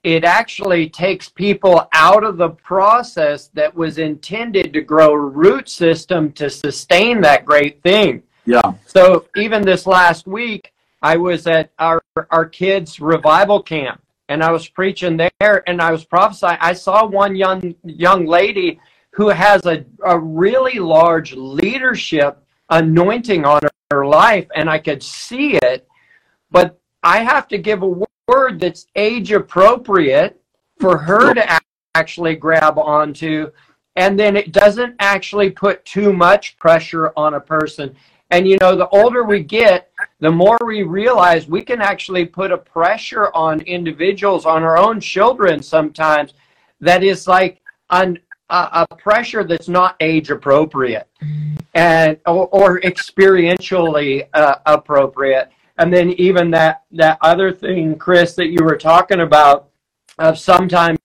it 0.03 0.23
actually 0.23 0.89
takes 0.89 1.29
people 1.29 1.87
out 1.93 2.23
of 2.23 2.37
the 2.37 2.49
process 2.49 3.49
that 3.53 3.73
was 3.73 3.99
intended 3.99 4.73
to 4.73 4.81
grow 4.81 5.13
a 5.13 5.19
root 5.19 5.69
system 5.69 6.31
to 6.33 6.49
sustain 6.49 7.21
that 7.21 7.45
great 7.45 7.81
thing. 7.83 8.23
Yeah. 8.45 8.73
So 8.87 9.27
even 9.35 9.61
this 9.61 9.85
last 9.85 10.25
week, 10.25 10.73
I 11.03 11.17
was 11.17 11.47
at 11.47 11.71
our 11.79 12.01
our 12.31 12.45
kids' 12.45 12.99
revival 12.99 13.61
camp, 13.61 14.00
and 14.31 14.41
I 14.41 14.51
was 14.51 14.67
preaching 14.69 15.17
there, 15.17 15.63
and 15.67 15.81
I 15.81 15.91
was 15.91 16.05
prophesying. 16.05 16.57
I 16.61 16.73
saw 16.73 17.05
one 17.05 17.35
young 17.35 17.75
young 17.83 18.25
lady 18.25 18.79
who 19.11 19.27
has 19.27 19.65
a, 19.65 19.83
a 20.05 20.17
really 20.17 20.79
large 20.79 21.33
leadership 21.33 22.41
anointing 22.69 23.43
on 23.43 23.61
her, 23.61 23.69
her 23.91 24.05
life, 24.05 24.47
and 24.55 24.69
I 24.69 24.79
could 24.79 25.03
see 25.03 25.57
it, 25.57 25.85
but 26.49 26.79
I 27.03 27.23
have 27.23 27.49
to 27.49 27.57
give 27.57 27.83
a 27.83 28.05
word 28.27 28.61
that's 28.61 28.87
age 28.95 29.33
appropriate 29.33 30.41
for 30.79 30.97
her 30.97 31.33
to 31.33 31.59
actually 31.95 32.35
grab 32.35 32.79
onto 32.79 33.51
and 33.95 34.17
then 34.17 34.37
it 34.37 34.51
doesn't 34.51 34.95
actually 34.99 35.49
put 35.49 35.83
too 35.85 36.13
much 36.13 36.57
pressure 36.57 37.11
on 37.17 37.33
a 37.33 37.39
person 37.39 37.93
and 38.31 38.47
you 38.47 38.57
know 38.61 38.75
the 38.75 38.87
older 38.89 39.23
we 39.23 39.43
get 39.43 39.91
the 40.19 40.31
more 40.31 40.57
we 40.65 40.83
realize 40.83 41.47
we 41.47 41.61
can 41.61 41.81
actually 41.81 42.25
put 42.25 42.51
a 42.51 42.57
pressure 42.57 43.31
on 43.33 43.61
individuals 43.61 44.45
on 44.45 44.63
our 44.63 44.77
own 44.77 44.99
children 44.99 45.61
sometimes 45.61 46.33
that 46.79 47.03
is 47.03 47.27
like 47.27 47.61
an, 47.91 48.17
a, 48.49 48.85
a 48.89 48.95
pressure 48.95 49.43
that's 49.43 49.69
not 49.69 49.95
age 49.99 50.31
appropriate 50.31 51.07
and 51.73 52.17
or, 52.25 52.47
or 52.47 52.81
experientially 52.81 54.27
uh, 54.33 54.55
appropriate. 54.65 55.49
And 55.77 55.93
then 55.93 56.11
even 56.11 56.51
that 56.51 56.83
that 56.91 57.17
other 57.21 57.51
thing 57.51 57.97
Kris 57.97 58.35
that 58.35 58.49
you 58.49 58.63
were 58.63 58.77
talking 58.77 59.21
about 59.21 59.69
of 60.19 60.37
sometimes 60.37 60.97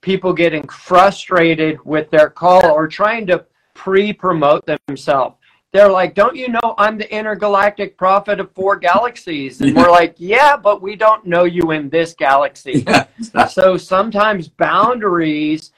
people 0.00 0.32
getting 0.32 0.66
frustrated 0.68 1.78
with 1.84 2.10
their 2.10 2.30
call 2.30 2.64
or 2.64 2.88
trying 2.88 3.26
to 3.26 3.44
pre-promote 3.74 4.64
themselves 4.88 5.36
they're 5.72 5.90
like 5.90 6.14
don't 6.14 6.36
you 6.36 6.48
know 6.48 6.74
i'm 6.78 6.96
the 6.96 7.12
intergalactic 7.14 7.96
prophet 7.96 8.40
of 8.40 8.50
four 8.52 8.76
galaxies 8.76 9.60
and 9.60 9.76
we're 9.76 9.90
like 9.90 10.14
yeah 10.18 10.56
but 10.56 10.80
we 10.80 10.96
don't 10.96 11.26
know 11.26 11.44
you 11.44 11.70
in 11.72 11.88
this 11.90 12.14
galaxy 12.14 12.84
Yeah. 13.34 13.46
so 13.46 13.76
sometimes 13.76 14.48
boundaries 14.48 15.72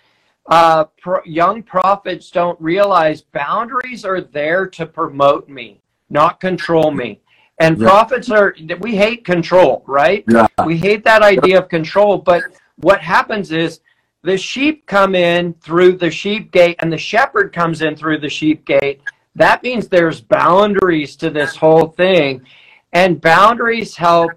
uh, 0.51 0.85
pro- 1.03 1.23
young 1.25 1.63
prophets 1.63 2.31
don't 2.31 2.59
realize 2.59 3.21
boundaries 3.21 4.05
are 4.05 4.21
there 4.23 4.67
to 4.67 4.87
promote 4.87 5.49
me 5.49 5.81
not 6.11 6.41
control 6.41 6.91
me 6.91 7.21
and 7.59 7.79
Yeah. 7.79 7.89
prophets 7.89 8.31
are 8.31 8.55
we 8.81 8.95
hate 8.97 9.25
control 9.25 9.83
right 9.87 10.25
Yeah. 10.29 10.47
we 10.65 10.77
hate 10.77 11.05
that 11.05 11.23
idea 11.23 11.59
of 11.59 11.69
control 11.69 12.19
but 12.19 12.45
what 12.77 13.01
happens 13.01 13.53
is 13.53 13.81
the 14.23 14.37
sheep 14.37 14.87
come 14.87 15.15
in 15.15 15.55
through 15.55 15.93
the 15.93 16.11
sheep 16.11 16.51
gate 16.53 16.77
and 16.81 16.93
the 16.93 16.99
shepherd 16.99 17.53
comes 17.53 17.83
in 17.83 17.97
through 17.97 18.19
the 18.19 18.29
sheep 18.29 18.65
gate 18.65 19.01
that 19.39 19.63
means 19.63 19.89
there's 19.89 20.21
boundaries 20.21 21.17
to 21.17 21.31
this 21.31 21.57
whole 21.57 21.89
thing 21.89 22.43
and 22.93 23.21
boundaries 23.21 23.97
help 23.97 24.33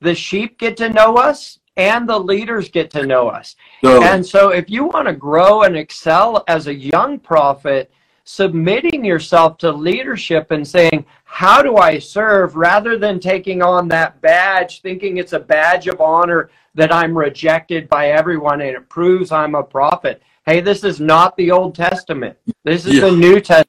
the 0.00 0.14
sheep 0.14 0.58
get 0.58 0.76
to 0.76 0.88
know 0.88 1.16
us 1.16 1.58
and 1.76 2.08
the 2.08 2.18
leaders 2.18 2.68
get 2.68 2.90
to 2.90 3.06
know 3.06 3.28
us 3.28 3.56
So, 3.82 4.02
and 4.04 4.24
so, 4.24 4.50
if 4.50 4.68
you 4.68 4.84
want 4.84 5.06
to 5.08 5.14
grow 5.14 5.62
and 5.62 5.76
excel 5.76 6.44
as 6.48 6.66
a 6.66 6.74
young 6.74 7.18
prophet, 7.18 7.90
submitting 8.24 9.04
yourself 9.04 9.58
to 9.58 9.72
leadership 9.72 10.50
and 10.50 10.66
saying, 10.66 11.04
How 11.24 11.62
do 11.62 11.76
I 11.76 11.98
serve? 11.98 12.56
rather 12.56 12.98
than 12.98 13.18
taking 13.20 13.62
on 13.62 13.88
that 13.88 14.20
badge, 14.20 14.82
thinking 14.82 15.16
it's 15.16 15.32
a 15.32 15.38
badge 15.40 15.86
of 15.88 16.00
honor 16.00 16.50
that 16.74 16.92
I'm 16.92 17.16
rejected 17.16 17.88
by 17.88 18.10
everyone 18.10 18.60
and 18.60 18.76
it 18.76 18.88
proves 18.88 19.32
I'm 19.32 19.54
a 19.54 19.62
prophet. 19.62 20.22
Hey, 20.46 20.60
this 20.60 20.84
is 20.84 21.00
not 21.00 21.36
the 21.36 21.50
Old 21.50 21.74
Testament. 21.74 22.36
This 22.64 22.86
is 22.86 22.94
Yeah. 22.94 23.02
the 23.02 23.12
New 23.12 23.40
Testament. 23.40 23.68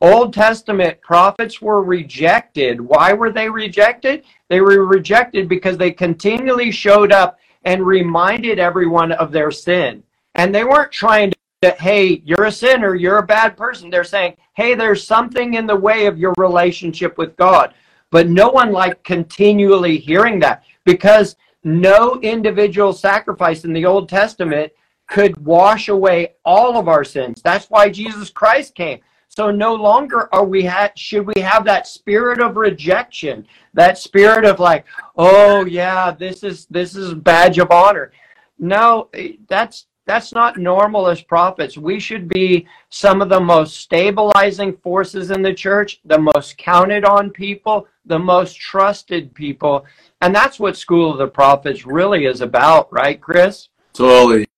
Old 0.00 0.34
Testament 0.34 1.00
prophets 1.00 1.62
were 1.62 1.84
rejected. 1.84 2.80
Why 2.80 3.12
were 3.12 3.30
they 3.30 3.48
rejected? 3.48 4.24
They 4.48 4.60
were 4.60 4.84
rejected 4.84 5.48
because 5.48 5.78
they 5.78 5.92
continually 5.92 6.72
showed 6.72 7.12
up 7.12 7.38
and 7.62 7.86
reminded 7.86 8.58
everyone 8.58 9.12
of 9.12 9.30
their 9.30 9.52
sin. 9.52 10.02
And 10.34 10.52
they 10.52 10.64
weren't 10.64 10.90
trying 10.90 11.32
to, 11.62 11.70
hey, 11.78 12.20
you're 12.24 12.46
a 12.46 12.52
sinner, 12.52 12.96
you're 12.96 13.18
a 13.18 13.26
bad 13.26 13.56
person. 13.56 13.90
They're 13.90 14.02
saying, 14.02 14.36
hey, 14.54 14.74
there's 14.74 15.06
something 15.06 15.54
in 15.54 15.68
the 15.68 15.76
way 15.76 16.06
of 16.06 16.18
your 16.18 16.34
relationship 16.36 17.16
with 17.16 17.36
God. 17.36 17.74
But 18.10 18.28
no 18.28 18.48
one 18.48 18.72
liked 18.72 19.04
continually 19.04 19.98
hearing 19.98 20.40
that 20.40 20.64
because 20.84 21.36
no 21.62 22.18
individual 22.22 22.92
sacrifice 22.92 23.64
in 23.64 23.72
the 23.72 23.86
Old 23.86 24.08
Testament 24.08 24.72
could 25.06 25.36
wash 25.46 25.88
away 25.88 26.34
all 26.44 26.76
of 26.76 26.88
our 26.88 27.04
sins. 27.04 27.40
That's 27.40 27.70
why 27.70 27.88
Jesus 27.88 28.30
Christ 28.30 28.74
came. 28.74 28.98
So 29.38 29.52
no 29.52 29.72
longer 29.72 30.28
are 30.34 30.44
we 30.44 30.64
ha- 30.64 30.90
should 30.96 31.24
we 31.24 31.40
have 31.40 31.64
that 31.64 31.86
spirit 31.86 32.40
of 32.40 32.56
rejection, 32.56 33.46
that 33.72 33.96
spirit 33.96 34.44
of 34.44 34.58
like, 34.58 34.84
oh 35.16 35.64
yeah, 35.64 36.10
this 36.10 36.42
is 36.42 36.66
this 36.66 36.96
is 36.96 37.14
badge 37.14 37.58
of 37.58 37.70
honor. 37.70 38.10
No, 38.58 39.10
eh, 39.14 39.34
that's 39.48 39.86
that's 40.06 40.32
not 40.32 40.56
normal 40.56 41.06
as 41.06 41.22
prophets. 41.22 41.78
We 41.78 42.00
should 42.00 42.28
be 42.28 42.66
some 42.88 43.22
of 43.22 43.28
the 43.28 43.38
most 43.38 43.76
stabilizing 43.76 44.76
forces 44.78 45.30
in 45.30 45.40
the 45.42 45.54
church, 45.54 46.00
the 46.04 46.18
most 46.18 46.58
counted 46.58 47.04
on 47.04 47.30
people, 47.30 47.86
the 48.06 48.18
most 48.18 48.58
trusted 48.58 49.32
people. 49.36 49.86
And 50.20 50.34
that's 50.34 50.58
what 50.58 50.76
School 50.76 51.12
of 51.12 51.18
the 51.18 51.28
Prophets 51.28 51.86
really 51.86 52.24
is 52.24 52.40
about, 52.40 52.92
right, 52.92 53.20
Kris? 53.20 53.68
totally. 53.92 54.48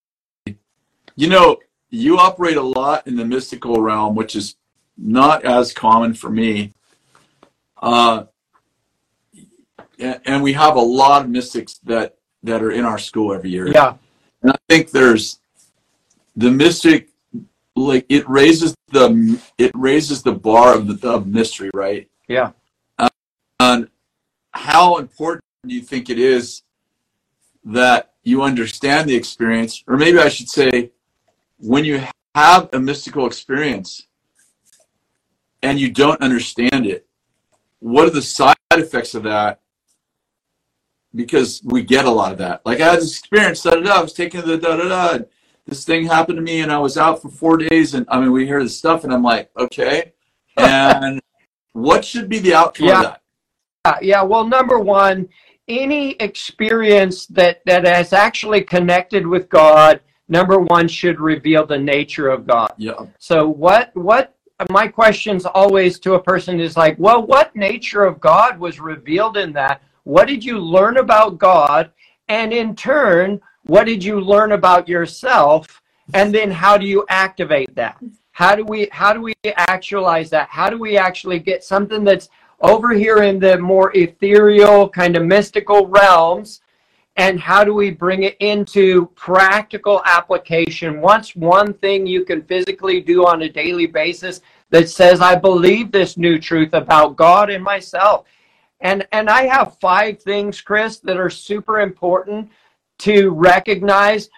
You 1.16 1.28
know, 1.28 1.58
you 1.90 2.16
operate 2.16 2.56
a 2.56 2.62
lot 2.62 3.06
in 3.06 3.16
the 3.16 3.26
mystical 3.26 3.82
realm, 3.82 4.14
which 4.14 4.34
is 4.34 4.56
not 5.00 5.44
as 5.44 5.72
common 5.72 6.14
for 6.14 6.30
me. 6.30 6.72
Uh, 7.80 8.24
and, 9.98 10.42
we 10.42 10.52
have 10.52 10.76
a 10.76 10.80
lot 10.80 11.22
of 11.22 11.30
mystics 11.30 11.78
that 11.84 12.16
that 12.42 12.62
are 12.62 12.70
in 12.70 12.84
our 12.84 12.98
school 12.98 13.34
every 13.34 13.50
year. 13.50 13.68
Yeah. 13.68 13.96
And 14.42 14.52
I 14.52 14.56
think 14.68 14.90
there's 14.90 15.40
the 16.36 16.50
mystic, 16.50 17.10
like 17.76 18.06
it 18.08 18.28
raises 18.28 18.74
the 18.88 19.40
it 19.58 19.72
raises 19.74 20.22
the 20.22 20.32
bar 20.32 20.74
of 20.74 21.00
the 21.00 21.08
of 21.08 21.26
mystery, 21.26 21.70
right? 21.74 22.08
Yeah. 22.28 22.52
And 23.60 23.88
how 24.52 24.96
important 24.96 25.44
do 25.66 25.74
you 25.74 25.82
think 25.82 26.08
it 26.08 26.18
is 26.18 26.62
that 27.64 28.12
you 28.22 28.42
understand 28.42 29.08
the 29.08 29.14
experience, 29.14 29.84
or 29.86 29.96
maybe 29.98 30.18
I 30.18 30.28
should 30.28 30.48
say, 30.48 30.90
when 31.58 31.84
you 31.84 32.02
have 32.34 32.70
a 32.72 32.80
mystical 32.80 33.26
experience 33.26 34.06
and 35.62 35.78
you 35.78 35.90
don't 35.90 36.20
understand 36.20 36.86
it, 36.86 37.06
what 37.80 38.06
are 38.06 38.10
the 38.10 38.22
side 38.22 38.56
effects 38.72 39.14
of 39.14 39.22
that? 39.24 39.60
Because 41.14 41.60
we 41.64 41.82
get 41.82 42.04
a 42.04 42.10
lot 42.10 42.32
of 42.32 42.38
that. 42.38 42.62
Like 42.64 42.80
I 42.80 42.90
had 42.90 43.00
this 43.00 43.18
experience, 43.18 43.62
da 43.62 43.72
da 43.72 43.80
da. 43.80 43.98
I 43.98 44.02
was 44.02 44.12
taking 44.12 44.42
the 44.42 44.56
da 44.56 44.76
da 44.76 44.88
da. 44.88 45.24
This 45.66 45.84
thing 45.84 46.06
happened 46.06 46.36
to 46.36 46.42
me, 46.42 46.60
and 46.60 46.72
I 46.72 46.78
was 46.78 46.96
out 46.96 47.20
for 47.20 47.28
four 47.28 47.56
days. 47.56 47.94
And 47.94 48.06
I 48.08 48.20
mean, 48.20 48.32
we 48.32 48.46
hear 48.46 48.62
this 48.62 48.76
stuff, 48.76 49.04
and 49.04 49.12
I'm 49.12 49.22
like, 49.22 49.50
okay. 49.56 50.12
And 50.56 51.20
what 51.72 52.04
should 52.04 52.28
be 52.28 52.38
the 52.40 52.54
outcome 52.54 52.88
Yeah. 52.88 52.98
of 52.98 53.02
that? 53.02 53.20
Uh, 53.84 53.94
yeah, 54.02 54.22
well, 54.22 54.46
number 54.46 54.78
one, 54.78 55.28
any 55.68 56.12
experience 56.14 57.26
that, 57.26 57.62
that 57.64 57.86
has 57.86 58.12
actually 58.12 58.62
connected 58.62 59.26
with 59.26 59.48
God, 59.48 60.00
number 60.28 60.58
one, 60.58 60.86
should 60.88 61.18
reveal 61.20 61.64
the 61.64 61.78
nature 61.78 62.28
of 62.28 62.46
God. 62.46 62.72
Yeah. 62.76 63.06
So, 63.18 63.48
what, 63.48 63.90
what, 63.94 64.36
my 64.68 64.86
questions 64.86 65.46
always 65.46 65.98
to 66.00 66.14
a 66.14 66.22
person 66.22 66.60
is 66.60 66.76
like, 66.76 66.96
well, 66.98 67.24
what 67.24 67.54
nature 67.56 68.04
of 68.04 68.20
God 68.20 68.58
was 68.58 68.80
revealed 68.80 69.36
in 69.36 69.52
that? 69.52 69.82
What 70.04 70.28
did 70.28 70.44
you 70.44 70.58
learn 70.58 70.98
about 70.98 71.38
God? 71.38 71.90
And 72.28 72.52
in 72.52 72.76
turn, 72.76 73.40
what 73.66 73.84
did 73.84 74.04
you 74.04 74.20
learn 74.20 74.52
about 74.52 74.88
yourself? 74.88 75.82
And 76.12 76.34
then 76.34 76.50
how 76.50 76.76
do 76.76 76.86
you 76.86 77.06
activate 77.08 77.74
that? 77.76 78.02
How 78.32 78.54
do 78.54 78.64
we, 78.64 78.88
how 78.92 79.12
do 79.12 79.22
we 79.22 79.34
actualize 79.44 80.30
that? 80.30 80.48
How 80.48 80.68
do 80.68 80.78
we 80.78 80.96
actually 80.96 81.38
get 81.38 81.64
something 81.64 82.04
that's 82.04 82.28
over 82.60 82.92
here 82.92 83.22
in 83.22 83.38
the 83.38 83.58
more 83.58 83.96
ethereal, 83.96 84.88
kind 84.88 85.16
of 85.16 85.24
mystical 85.24 85.86
realms, 85.86 86.60
and 87.20 87.38
how 87.38 87.62
do 87.64 87.74
we 87.74 87.90
bring 87.90 88.22
it 88.22 88.34
into 88.40 89.08
practical 89.08 90.00
application? 90.06 91.02
What's 91.02 91.36
one 91.36 91.74
thing 91.74 92.06
you 92.06 92.24
can 92.24 92.40
physically 92.40 93.02
do 93.02 93.26
on 93.26 93.42
a 93.42 93.48
daily 93.48 93.84
basis 93.84 94.40
that 94.70 94.88
says, 94.88 95.20
I 95.20 95.34
believe 95.34 95.92
this 95.92 96.16
new 96.16 96.38
truth 96.38 96.72
about 96.72 97.16
God 97.16 97.50
and 97.50 97.62
myself? 97.62 98.24
And 98.80 99.06
and 99.12 99.28
I 99.28 99.42
have 99.48 99.76
five 99.80 100.22
things, 100.22 100.62
Kris, 100.62 100.98
that 101.00 101.18
are 101.18 101.28
super 101.28 101.80
important 101.80 102.50
to 103.00 103.32
recognize 103.32 104.30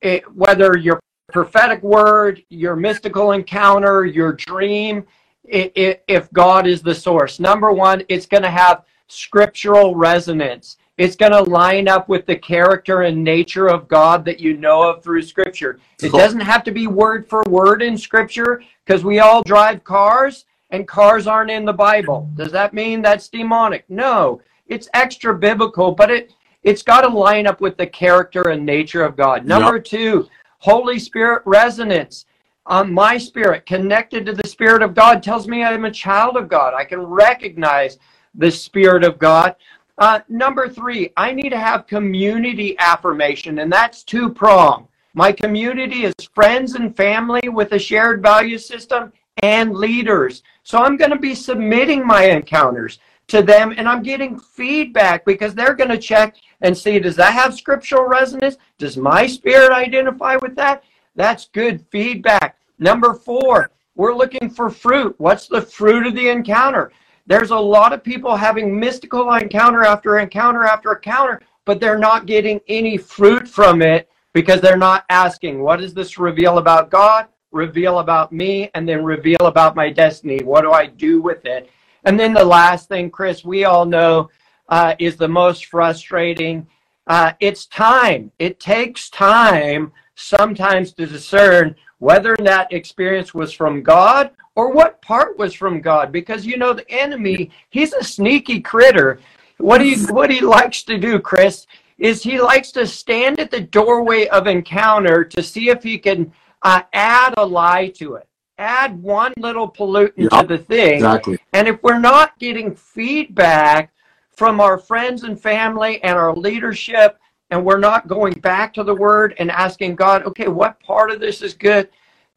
it, 0.00 0.24
whether 0.34 0.76
your 0.76 0.98
prophetic 1.32 1.84
word, 1.84 2.42
your 2.48 2.74
mystical 2.74 3.30
encounter, 3.30 4.06
your 4.06 4.32
dream, 4.32 5.06
it, 5.44 5.70
it, 5.76 6.04
if 6.08 6.32
God 6.32 6.66
is 6.66 6.82
the 6.82 6.96
source. 6.96 7.38
Number 7.38 7.70
one, 7.70 8.02
it's 8.08 8.26
going 8.26 8.42
to 8.42 8.50
have 8.50 8.86
scriptural 9.06 9.94
resonance. 9.94 10.78
It's 11.02 11.16
going 11.16 11.32
to 11.32 11.42
line 11.42 11.88
up 11.88 12.08
with 12.08 12.26
the 12.26 12.36
character 12.36 13.02
and 13.02 13.24
nature 13.24 13.66
of 13.68 13.88
God 13.88 14.24
that 14.24 14.38
you 14.38 14.56
know 14.56 14.88
of 14.88 15.02
through 15.02 15.22
Scripture. 15.22 15.80
It 16.00 16.12
doesn't 16.12 16.38
have 16.38 16.62
to 16.62 16.70
be 16.70 16.86
word 16.86 17.28
for 17.28 17.42
word 17.48 17.82
in 17.82 17.98
Scripture 17.98 18.62
because 18.86 19.02
we 19.02 19.18
all 19.18 19.42
drive 19.42 19.82
cars 19.82 20.44
and 20.70 20.86
cars 20.86 21.26
aren't 21.26 21.50
in 21.50 21.64
the 21.64 21.72
Bible. 21.72 22.30
Does 22.36 22.52
that 22.52 22.72
mean 22.72 23.02
that's 23.02 23.28
demonic? 23.28 23.84
No. 23.88 24.42
It's 24.68 24.88
extra 24.94 25.36
biblical, 25.36 25.90
but 25.90 26.08
it 26.08 26.34
it's 26.62 26.84
got 26.84 27.00
to 27.00 27.08
line 27.08 27.48
up 27.48 27.60
with 27.60 27.76
the 27.76 27.86
character 27.88 28.50
and 28.50 28.64
nature 28.64 29.02
of 29.02 29.16
God. 29.16 29.44
Number 29.44 29.78
yep. 29.78 29.84
two, 29.84 30.28
Holy 30.58 31.00
Spirit 31.00 31.42
resonance 31.46 32.26
on 32.66 32.92
my 32.92 33.18
spirit, 33.18 33.66
connected 33.66 34.24
to 34.26 34.34
the 34.34 34.46
Spirit 34.46 34.82
of 34.82 34.94
God, 34.94 35.20
tells 35.20 35.48
me 35.48 35.64
I'm 35.64 35.84
a 35.84 35.90
child 35.90 36.36
of 36.36 36.48
God. 36.48 36.74
I 36.74 36.84
can 36.84 37.00
recognize 37.00 37.98
the 38.36 38.52
Spirit 38.52 39.02
of 39.02 39.18
God. 39.18 39.56
Uh, 39.98 40.20
number 40.28 40.68
three, 40.68 41.10
I 41.16 41.32
need 41.32 41.50
to 41.50 41.58
have 41.58 41.86
community 41.86 42.76
affirmation, 42.78 43.58
and 43.58 43.72
that's 43.72 44.02
two 44.02 44.30
prong. 44.30 44.88
My 45.14 45.32
community 45.32 46.04
is 46.04 46.14
friends 46.34 46.74
and 46.74 46.96
family 46.96 47.48
with 47.48 47.72
a 47.72 47.78
shared 47.78 48.22
value 48.22 48.58
system 48.58 49.12
and 49.42 49.74
leaders. 49.74 50.42
So 50.62 50.78
I'm 50.78 50.96
going 50.96 51.10
to 51.10 51.18
be 51.18 51.34
submitting 51.34 52.06
my 52.06 52.24
encounters 52.24 52.98
to 53.28 53.42
them 53.42 53.74
and 53.76 53.88
I'm 53.88 54.02
getting 54.02 54.38
feedback 54.38 55.24
because 55.24 55.54
they're 55.54 55.74
going 55.74 55.90
to 55.90 55.98
check 55.98 56.36
and 56.60 56.76
see 56.76 56.98
does 56.98 57.16
that 57.16 57.32
have 57.32 57.54
scriptural 57.54 58.06
resonance? 58.06 58.56
Does 58.78 58.96
my 58.96 59.26
spirit 59.26 59.70
identify 59.70 60.36
with 60.36 60.54
that? 60.56 60.84
That's 61.14 61.48
good 61.48 61.84
feedback. 61.90 62.56
Number 62.78 63.14
four, 63.14 63.70
we're 63.94 64.14
looking 64.14 64.48
for 64.48 64.70
fruit. 64.70 65.14
What's 65.18 65.46
the 65.46 65.62
fruit 65.62 66.06
of 66.06 66.14
the 66.14 66.28
encounter? 66.28 66.90
There's 67.26 67.50
a 67.50 67.56
lot 67.56 67.92
of 67.92 68.02
people 68.02 68.36
having 68.36 68.78
mystical 68.78 69.32
encounter 69.34 69.84
after 69.84 70.18
encounter 70.18 70.64
after 70.64 70.92
encounter, 70.92 71.40
but 71.64 71.80
they're 71.80 71.98
not 71.98 72.26
getting 72.26 72.60
any 72.68 72.96
fruit 72.98 73.48
from 73.48 73.80
it 73.80 74.08
because 74.32 74.60
they're 74.60 74.76
not 74.76 75.04
asking, 75.08 75.60
what 75.60 75.78
does 75.78 75.94
this 75.94 76.18
reveal 76.18 76.58
about 76.58 76.90
God, 76.90 77.26
reveal 77.52 78.00
about 78.00 78.32
me, 78.32 78.70
and 78.74 78.88
then 78.88 79.04
reveal 79.04 79.46
about 79.46 79.76
my 79.76 79.90
destiny? 79.90 80.42
What 80.42 80.62
do 80.62 80.72
I 80.72 80.86
do 80.86 81.22
with 81.22 81.44
it? 81.44 81.70
And 82.04 82.18
then 82.18 82.32
the 82.32 82.44
last 82.44 82.88
thing, 82.88 83.10
Kris, 83.10 83.44
we 83.44 83.64
all 83.64 83.84
know 83.84 84.28
uh, 84.68 84.94
is 84.98 85.16
the 85.16 85.28
most 85.28 85.66
frustrating. 85.66 86.66
Uh, 87.06 87.32
it's 87.40 87.66
time. 87.66 88.32
It 88.38 88.58
takes 88.58 89.10
time 89.10 89.92
sometimes 90.14 90.92
to 90.94 91.06
discern 91.06 91.76
whether 91.98 92.34
that 92.40 92.72
experience 92.72 93.32
was 93.32 93.52
from 93.52 93.82
God 93.82 94.30
or 94.54 94.70
what 94.72 95.00
part 95.02 95.38
was 95.38 95.54
from 95.54 95.80
God. 95.80 96.12
Because 96.12 96.46
you 96.46 96.56
know 96.56 96.72
the 96.72 96.90
enemy, 96.90 97.50
he's 97.70 97.92
a 97.92 98.04
sneaky 98.04 98.60
critter. 98.60 99.20
What 99.58 99.80
he 99.80 99.96
what 100.06 100.30
he 100.30 100.40
likes 100.40 100.82
to 100.84 100.98
do, 100.98 101.18
Kris, 101.18 101.66
is 101.98 102.22
he 102.22 102.40
likes 102.40 102.72
to 102.72 102.86
stand 102.86 103.38
at 103.38 103.50
the 103.50 103.60
doorway 103.60 104.26
of 104.28 104.46
encounter 104.46 105.24
to 105.24 105.42
see 105.42 105.68
if 105.68 105.82
he 105.82 105.98
can 105.98 106.32
uh, 106.62 106.82
add 106.92 107.34
a 107.36 107.46
lie 107.46 107.88
to 107.96 108.14
it. 108.14 108.26
Add 108.58 109.00
one 109.02 109.32
little 109.38 109.70
pollutant 109.70 110.30
yep, 110.30 110.42
to 110.42 110.46
the 110.46 110.58
thing. 110.58 110.94
Exactly. 110.94 111.38
And 111.52 111.68
if 111.68 111.82
we're 111.82 111.98
not 111.98 112.38
getting 112.38 112.74
feedback 112.74 113.92
from 114.30 114.60
our 114.60 114.78
friends 114.78 115.24
and 115.24 115.40
family 115.40 116.02
and 116.02 116.18
our 116.18 116.34
leadership, 116.34 117.18
and 117.50 117.64
we're 117.64 117.78
not 117.78 118.08
going 118.08 118.34
back 118.34 118.72
to 118.74 118.82
the 118.82 118.94
word 118.94 119.34
and 119.38 119.50
asking 119.50 119.94
God, 119.94 120.24
okay, 120.24 120.48
what 120.48 120.80
part 120.80 121.10
of 121.10 121.20
this 121.20 121.42
is 121.42 121.54
good? 121.54 121.88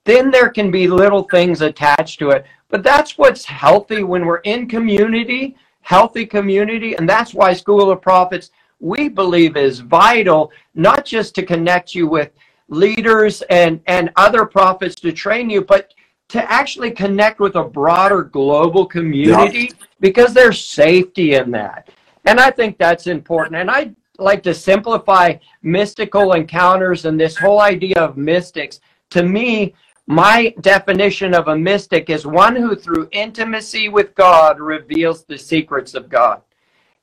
Then 0.05 0.31
there 0.31 0.49
can 0.49 0.71
be 0.71 0.87
little 0.87 1.23
things 1.23 1.61
attached 1.61 2.19
to 2.19 2.29
it. 2.29 2.45
But 2.69 2.83
that's 2.83 3.17
what's 3.17 3.45
healthy 3.45 4.03
when 4.03 4.25
we're 4.25 4.37
in 4.37 4.67
community, 4.67 5.55
healthy 5.81 6.25
community, 6.25 6.95
and 6.95 7.07
that's 7.07 7.33
why 7.33 7.53
School 7.53 7.91
of 7.91 8.01
Prophets 8.01 8.51
we 8.79 9.09
believe 9.09 9.57
is 9.57 9.79
vital, 9.79 10.51
not 10.73 11.05
just 11.05 11.33
to 11.35 11.43
connect 11.43 11.95
you 11.95 12.07
with 12.07 12.31
leaders 12.67 13.41
and, 13.43 13.81
and 13.87 14.11
other 14.15 14.45
prophets 14.45 14.95
to 14.95 15.11
train 15.11 15.49
you, 15.49 15.61
but 15.61 15.93
to 16.27 16.51
actually 16.51 16.91
connect 16.91 17.39
with 17.39 17.55
a 17.55 17.63
broader 17.63 18.23
global 18.23 18.85
community 18.85 19.71
yeah. 19.71 19.85
because 19.99 20.33
there's 20.33 20.63
safety 20.63 21.35
in 21.35 21.51
that. 21.51 21.89
And 22.25 22.39
I 22.39 22.51
think 22.51 22.77
that's 22.77 23.07
important. 23.07 23.55
And 23.57 23.69
I 23.69 23.91
like 24.17 24.41
to 24.43 24.53
simplify 24.53 25.35
mystical 25.61 26.33
encounters 26.33 27.05
and 27.05 27.19
this 27.19 27.37
whole 27.37 27.61
idea 27.61 27.99
of 27.99 28.17
mystics. 28.17 28.79
To 29.11 29.23
me, 29.23 29.75
my 30.07 30.53
definition 30.61 31.33
of 31.33 31.47
a 31.47 31.57
mystic 31.57 32.09
is 32.09 32.25
one 32.25 32.55
who, 32.55 32.75
through 32.75 33.09
intimacy 33.11 33.89
with 33.89 34.13
God, 34.15 34.59
reveals 34.59 35.23
the 35.23 35.37
secrets 35.37 35.95
of 35.95 36.09
God. 36.09 36.41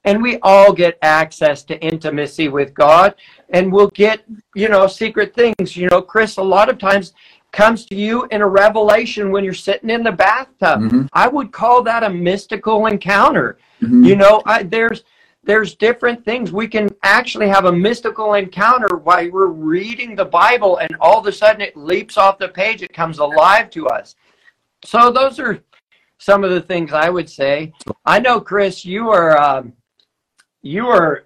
And 0.04 0.22
we 0.22 0.38
all 0.42 0.72
get 0.72 0.98
access 1.02 1.62
to 1.64 1.80
intimacy 1.80 2.48
with 2.48 2.74
God, 2.74 3.14
and 3.50 3.72
we'll 3.72 3.90
get, 3.90 4.24
you 4.54 4.68
know, 4.68 4.86
secret 4.86 5.34
things. 5.34 5.76
You 5.76 5.88
know, 5.88 6.02
Kris, 6.02 6.36
a 6.36 6.42
lot 6.42 6.68
of 6.68 6.78
times 6.78 7.12
comes 7.52 7.84
to 7.86 7.94
you 7.94 8.26
in 8.30 8.40
a 8.40 8.48
revelation 8.48 9.30
when 9.30 9.44
you're 9.44 9.54
sitting 9.54 9.90
in 9.90 10.02
the 10.02 10.12
bathtub. 10.12 10.80
Mm-hmm. 10.80 11.02
I 11.12 11.28
would 11.28 11.52
call 11.52 11.82
that 11.82 12.02
a 12.02 12.10
mystical 12.10 12.86
encounter. 12.86 13.58
Mm-hmm. 13.80 14.04
You 14.04 14.16
know, 14.16 14.42
I, 14.46 14.62
there's 14.62 15.04
there's 15.44 15.74
different 15.74 16.24
things. 16.24 16.52
We 16.52 16.68
can 16.68 16.88
actually 17.02 17.48
have 17.48 17.64
a 17.64 17.72
mystical 17.72 18.34
encounter 18.34 18.96
while 18.96 19.28
we're 19.30 19.46
reading 19.46 20.14
the 20.14 20.24
Bible, 20.24 20.78
and 20.78 20.96
all 21.00 21.18
of 21.18 21.26
a 21.26 21.32
sudden 21.32 21.60
it 21.60 21.76
leaps 21.76 22.16
off 22.16 22.38
the 22.38 22.48
page. 22.48 22.82
It 22.82 22.92
comes 22.92 23.18
alive 23.18 23.70
to 23.70 23.88
us. 23.88 24.14
So 24.84 25.10
those 25.10 25.40
are 25.40 25.62
some 26.18 26.44
of 26.44 26.50
the 26.50 26.60
things 26.60 26.92
I 26.92 27.10
would 27.10 27.28
say. 27.28 27.72
I 28.04 28.20
know, 28.20 28.40
Kris, 28.40 28.84
you 28.84 29.10
are 29.10 29.36
um, 29.40 29.72
you 30.62 30.86
are 30.86 31.24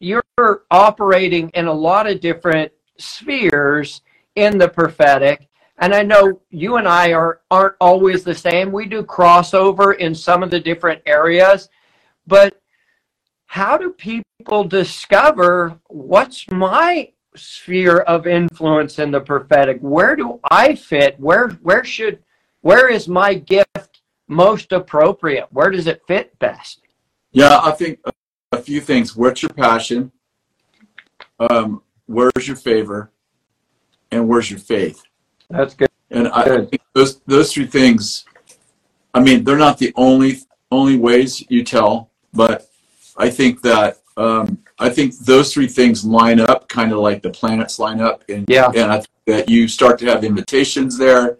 you're 0.00 0.64
operating 0.70 1.48
in 1.50 1.66
a 1.66 1.72
lot 1.72 2.08
of 2.08 2.20
different 2.20 2.72
spheres 2.98 4.02
in 4.34 4.58
the 4.58 4.68
prophetic. 4.68 5.48
And 5.78 5.94
I 5.94 6.02
know 6.02 6.40
you 6.50 6.76
and 6.76 6.88
I 6.88 7.12
are 7.12 7.40
aren't 7.50 7.76
always 7.80 8.24
the 8.24 8.34
same. 8.34 8.72
We 8.72 8.86
do 8.86 9.02
crossover 9.02 9.96
in 9.96 10.14
some 10.14 10.42
of 10.42 10.50
the 10.50 10.60
different 10.60 11.02
areas, 11.06 11.68
but 12.26 12.60
how 13.56 13.78
do 13.78 13.90
people 13.90 14.64
discover 14.64 15.80
what's 15.88 16.44
my 16.50 17.10
sphere 17.34 18.00
of 18.00 18.26
influence 18.26 18.98
in 18.98 19.10
the 19.10 19.20
prophetic? 19.20 19.78
Where 19.80 20.14
do 20.14 20.38
I 20.50 20.74
fit? 20.74 21.18
Where 21.18 21.48
where 21.62 21.82
should 21.82 22.22
where 22.60 22.90
is 22.90 23.08
my 23.08 23.32
gift 23.32 24.02
most 24.28 24.72
appropriate? 24.72 25.46
Where 25.52 25.70
does 25.70 25.86
it 25.86 26.02
fit 26.06 26.38
best? 26.38 26.82
Yeah, 27.32 27.58
I 27.62 27.70
think 27.70 27.98
a 28.52 28.60
few 28.60 28.82
things. 28.82 29.16
What's 29.16 29.42
your 29.42 29.54
passion? 29.54 30.12
Um, 31.40 31.82
where's 32.04 32.46
your 32.46 32.56
favor? 32.56 33.10
And 34.10 34.28
where's 34.28 34.50
your 34.50 34.60
faith? 34.60 35.02
That's 35.48 35.72
good. 35.72 35.88
And 36.10 36.28
I, 36.28 36.42
I 36.42 36.66
think 36.66 36.82
those 36.92 37.20
those 37.20 37.54
three 37.54 37.66
things. 37.66 38.26
I 39.14 39.20
mean, 39.20 39.44
they're 39.44 39.56
not 39.56 39.78
the 39.78 39.94
only 39.96 40.40
only 40.70 40.98
ways 40.98 41.42
you 41.48 41.64
tell, 41.64 42.10
but 42.34 42.68
I 43.16 43.30
think 43.30 43.62
that 43.62 43.98
um, 44.16 44.58
I 44.78 44.88
think 44.88 45.16
those 45.18 45.52
three 45.52 45.66
things 45.66 46.04
line 46.04 46.40
up, 46.40 46.68
kind 46.68 46.92
of 46.92 46.98
like 46.98 47.22
the 47.22 47.30
planets 47.30 47.78
line 47.78 48.00
up, 48.00 48.24
and 48.28 48.44
yeah, 48.48 48.70
and 48.74 48.90
I 48.92 48.96
think 48.96 49.08
that 49.26 49.48
you 49.48 49.68
start 49.68 49.98
to 50.00 50.06
have 50.06 50.24
invitations 50.24 50.98
there. 50.98 51.38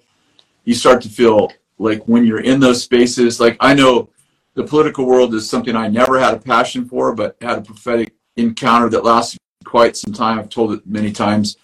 You 0.65 0.75
start 0.75 1.03
to 1.03 1.09
feel 1.09 1.53
like 1.79 2.03
when 2.05 2.25
you're 2.25 2.41
in 2.41 2.61
those 2.61 2.83
spaces, 2.83 3.39
like 3.41 3.57
I 3.61 3.75
know 3.75 4.09
the 4.55 4.65
political 4.65 5.07
world 5.07 5.35
is 5.35 5.49
something 5.49 5.77
I 5.77 5.89
never 5.89 6.19
had 6.19 6.35
a 6.35 6.39
passion 6.39 6.89
for, 6.89 7.15
but 7.15 7.37
had 7.41 7.59
a 7.59 7.63
prophetic 7.63 8.15
encounter 8.37 8.89
that 8.89 9.05
lasted 9.05 9.39
quite 9.65 9.97
some 9.97 10.13
time. 10.13 10.39
I've 10.39 10.49
told 10.49 10.73
it 10.73 10.87
many 10.87 11.13
times, 11.13 11.57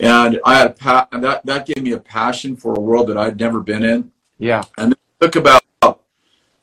and 0.00 0.40
I 0.44 0.56
had 0.56 0.66
a 0.66 0.74
pa- 0.74 1.08
that 1.12 1.46
that 1.46 1.66
gave 1.66 1.82
me 1.82 1.92
a 1.92 2.00
passion 2.00 2.56
for 2.56 2.74
a 2.74 2.80
world 2.80 3.08
that 3.08 3.16
I'd 3.16 3.38
never 3.38 3.60
been 3.60 3.84
in. 3.84 4.10
Yeah, 4.38 4.64
and 4.76 4.92
it 4.92 4.98
took 5.20 5.36
about 5.36 5.62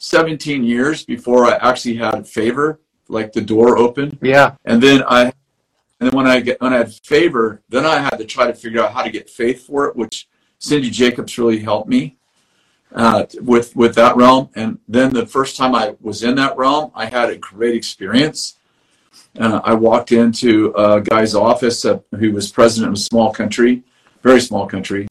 17 0.03 0.65
years 0.65 1.05
before 1.05 1.45
I 1.45 1.55
actually 1.69 1.95
had 1.95 2.27
favor, 2.27 2.81
like 3.07 3.31
the 3.31 3.39
door 3.39 3.77
open. 3.77 4.19
Yeah. 4.21 4.55
And 4.65 4.83
then 4.83 5.01
I, 5.07 5.23
and 5.23 5.31
then 6.09 6.11
when 6.11 6.27
I 6.27 6.41
get 6.41 6.59
when 6.59 6.73
I 6.73 6.77
had 6.77 6.93
favor, 6.93 7.61
then 7.69 7.85
I 7.85 7.99
had 7.99 8.17
to 8.17 8.25
try 8.25 8.47
to 8.47 8.53
figure 8.53 8.83
out 8.83 8.91
how 8.91 9.03
to 9.03 9.09
get 9.09 9.29
faith 9.29 9.65
for 9.65 9.87
it, 9.87 9.95
which 9.95 10.27
Cindy 10.59 10.89
Jacobs 10.89 11.37
really 11.37 11.59
helped 11.59 11.87
me 11.87 12.17
uh, 12.93 13.25
with 13.41 13.73
with 13.77 13.95
that 13.95 14.17
realm. 14.17 14.49
And 14.55 14.79
then 14.89 15.13
the 15.13 15.25
first 15.25 15.55
time 15.55 15.73
I 15.73 15.95
was 16.01 16.21
in 16.21 16.35
that 16.35 16.57
realm, 16.57 16.91
I 16.93 17.05
had 17.05 17.29
a 17.29 17.37
great 17.37 17.73
experience. 17.73 18.57
Uh, 19.39 19.61
I 19.63 19.73
walked 19.73 20.11
into 20.11 20.73
a 20.75 20.99
guy's 20.99 21.33
office 21.33 21.85
uh, 21.85 21.99
who 22.19 22.33
was 22.33 22.51
president 22.51 22.89
of 22.89 22.95
a 22.95 23.01
small 23.01 23.31
country, 23.31 23.83
very 24.21 24.41
small 24.41 24.67
country, 24.67 25.07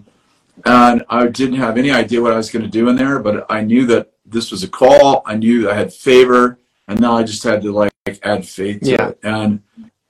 and 0.67 1.03
I 1.09 1.29
didn't 1.29 1.57
have 1.57 1.79
any 1.79 1.91
idea 1.91 2.21
what 2.21 2.35
I 2.35 2.37
was 2.37 2.51
going 2.51 2.65
to 2.65 2.71
do 2.71 2.91
in 2.91 2.97
there, 2.97 3.19
but 3.19 3.47
I 3.49 3.63
knew 3.63 3.87
that 3.87 4.12
this 4.33 4.51
was 4.51 4.63
a 4.65 4.69
call. 4.69 5.23
I 5.27 5.37
knew 5.37 5.71
I 5.71 5.75
had 5.75 5.93
favor, 5.93 6.59
and 6.89 6.99
now 7.01 7.17
I 7.17 7.23
just 7.23 7.45
had 7.45 7.63
to 7.63 7.73
like 7.73 7.93
add 8.23 8.47
faith 8.47 8.81
to 8.81 8.91
Yeah. 8.91 9.09
it. 9.09 9.19
And 9.23 9.61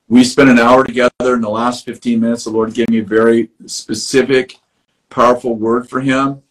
we 0.09 0.25
spent 0.25 0.49
an 0.49 0.59
hour 0.59 0.85
together. 0.85 1.11
In 1.35 1.41
the 1.41 1.51
last 1.51 1.85
15 1.85 2.21
minutes, 2.21 2.45
the 2.45 2.51
Lord 2.51 2.73
gave 2.73 2.89
me 2.89 2.99
a 3.01 3.05
very 3.05 3.51
specific, 3.67 4.59
powerful 5.11 5.55
word 5.57 5.89
for 5.89 6.01
him. 6.01 6.43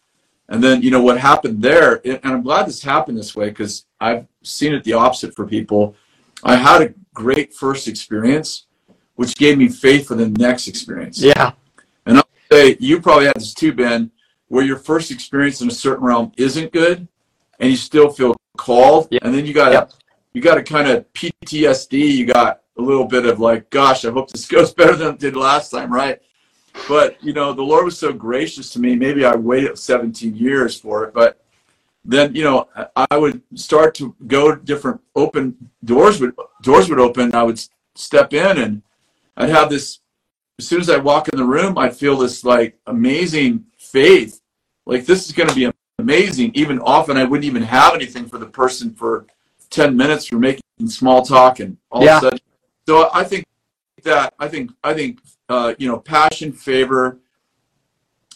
And 0.50 0.62
then, 0.62 0.82
you 0.82 0.92
know, 0.92 1.02
what 1.02 1.18
happened 1.18 1.62
there, 1.62 2.02
and 2.06 2.20
I'm 2.24 2.44
glad 2.44 2.68
this 2.68 2.84
happened 2.84 3.18
this 3.18 3.36
way 3.36 3.50
because 3.50 3.86
I've 4.02 4.28
seen 4.44 4.74
it 4.74 4.84
the 4.84 4.94
opposite 4.94 5.34
for 5.34 5.48
people. 5.48 5.96
I 6.44 6.56
had 6.58 6.82
a 6.82 6.94
great 7.14 7.54
first 7.54 7.88
experience, 7.88 8.66
which 9.16 9.36
gave 9.36 9.58
me 9.58 9.70
faith 9.70 10.08
for 10.08 10.16
the 10.16 10.28
next 10.28 10.68
experience. 10.68 11.22
Yeah. 11.22 11.54
And 12.06 12.18
I'll 12.18 12.28
say, 12.52 12.76
you 12.80 13.00
probably 13.00 13.28
had 13.28 13.36
this 13.36 13.54
too, 13.54 13.72
Ben, 13.72 14.12
where 14.50 14.66
your 14.66 14.76
first 14.78 15.10
experience 15.12 15.62
in 15.62 15.70
a 15.70 15.74
certain 15.74 16.04
realm 16.04 16.34
isn't 16.36 16.74
good, 16.74 17.08
and 17.62 17.70
you 17.70 17.78
still 17.78 18.10
feel 18.10 18.36
called, 18.58 19.08
Yep. 19.12 19.22
and 19.24 19.34
then 19.34 19.46
you 19.46 19.54
got 19.54 19.72
Yep. 19.72 19.92
you 20.34 20.42
got 20.42 20.58
a 20.58 20.64
kind 20.64 20.90
of 20.90 21.06
PTSD. 21.14 21.98
You 22.18 22.26
got 22.26 22.62
a 22.78 22.82
little 22.82 23.06
bit 23.06 23.26
of 23.26 23.40
like, 23.40 23.70
gosh, 23.70 24.04
I 24.06 24.12
hope 24.12 24.30
this 24.32 24.46
goes 24.56 24.74
better 24.74 24.96
than 24.96 25.14
it 25.14 25.20
did 25.20 25.36
last 25.36 25.70
time, 25.70 25.92
right? 25.94 26.20
But 26.88 27.18
you 27.24 27.34
know, 27.34 27.54
the 27.54 27.62
Lord 27.62 27.86
was 27.86 27.98
so 27.98 28.12
gracious 28.12 28.70
to 28.72 28.80
me. 28.80 28.96
Maybe 28.96 29.24
I 29.26 29.36
waited 29.36 29.78
17 29.78 30.36
years 30.36 30.76
for 30.78 31.04
it, 31.06 31.14
but 31.14 31.38
then 32.04 32.34
you 32.36 32.44
know, 32.44 32.68
I- 32.76 33.06
I 33.12 33.18
would 33.18 33.42
start 33.56 33.94
to 33.96 34.16
go 34.28 34.56
to 34.56 34.62
different 34.62 35.00
open 35.16 35.56
doors 35.86 36.20
would 36.20 36.34
doors 36.62 36.90
would 36.90 37.00
open. 37.00 37.34
I 37.36 37.44
would 37.44 37.60
step 37.96 38.34
in, 38.34 38.58
and 38.58 38.82
I'd 39.38 39.50
have 39.50 39.70
this. 39.70 40.00
As 40.60 40.68
soon 40.68 40.80
as 40.82 40.90
I 40.92 40.98
walk 40.98 41.28
in 41.30 41.38
the 41.38 41.44
room, 41.46 41.78
I'd 41.78 41.96
feel 41.96 42.16
this 42.18 42.44
like 42.44 42.78
amazing 42.86 43.66
faith. 43.78 44.42
Like 44.86 45.06
this 45.06 45.26
is 45.26 45.32
going 45.32 45.50
to 45.50 45.56
be 45.56 45.71
amazing. 46.02 46.52
Even 46.54 46.80
often, 46.80 47.16
I 47.18 47.24
wouldn't 47.24 47.46
even 47.46 47.64
have 47.64 47.94
anything 47.94 48.26
for 48.28 48.38
the 48.38 48.46
person 48.46 48.94
for 48.94 49.26
10 49.70 49.96
minutes 49.96 50.26
for 50.28 50.38
making 50.38 50.62
small 50.88 51.24
talk 51.24 51.60
and 51.60 51.78
all 51.90 52.04
Yeah. 52.04 52.18
of 52.18 52.24
a 52.24 52.26
sudden. 52.26 52.40
So 52.88 53.10
I 53.14 53.24
think 53.24 53.46
that 54.04 54.34
I 54.40 54.48
think 54.48 54.72
I 54.84 54.94
think 54.94 55.20
uh, 55.48 55.76
you 55.78 55.88
know 55.88 56.00
passion, 56.00 56.52
favor, 56.52 57.20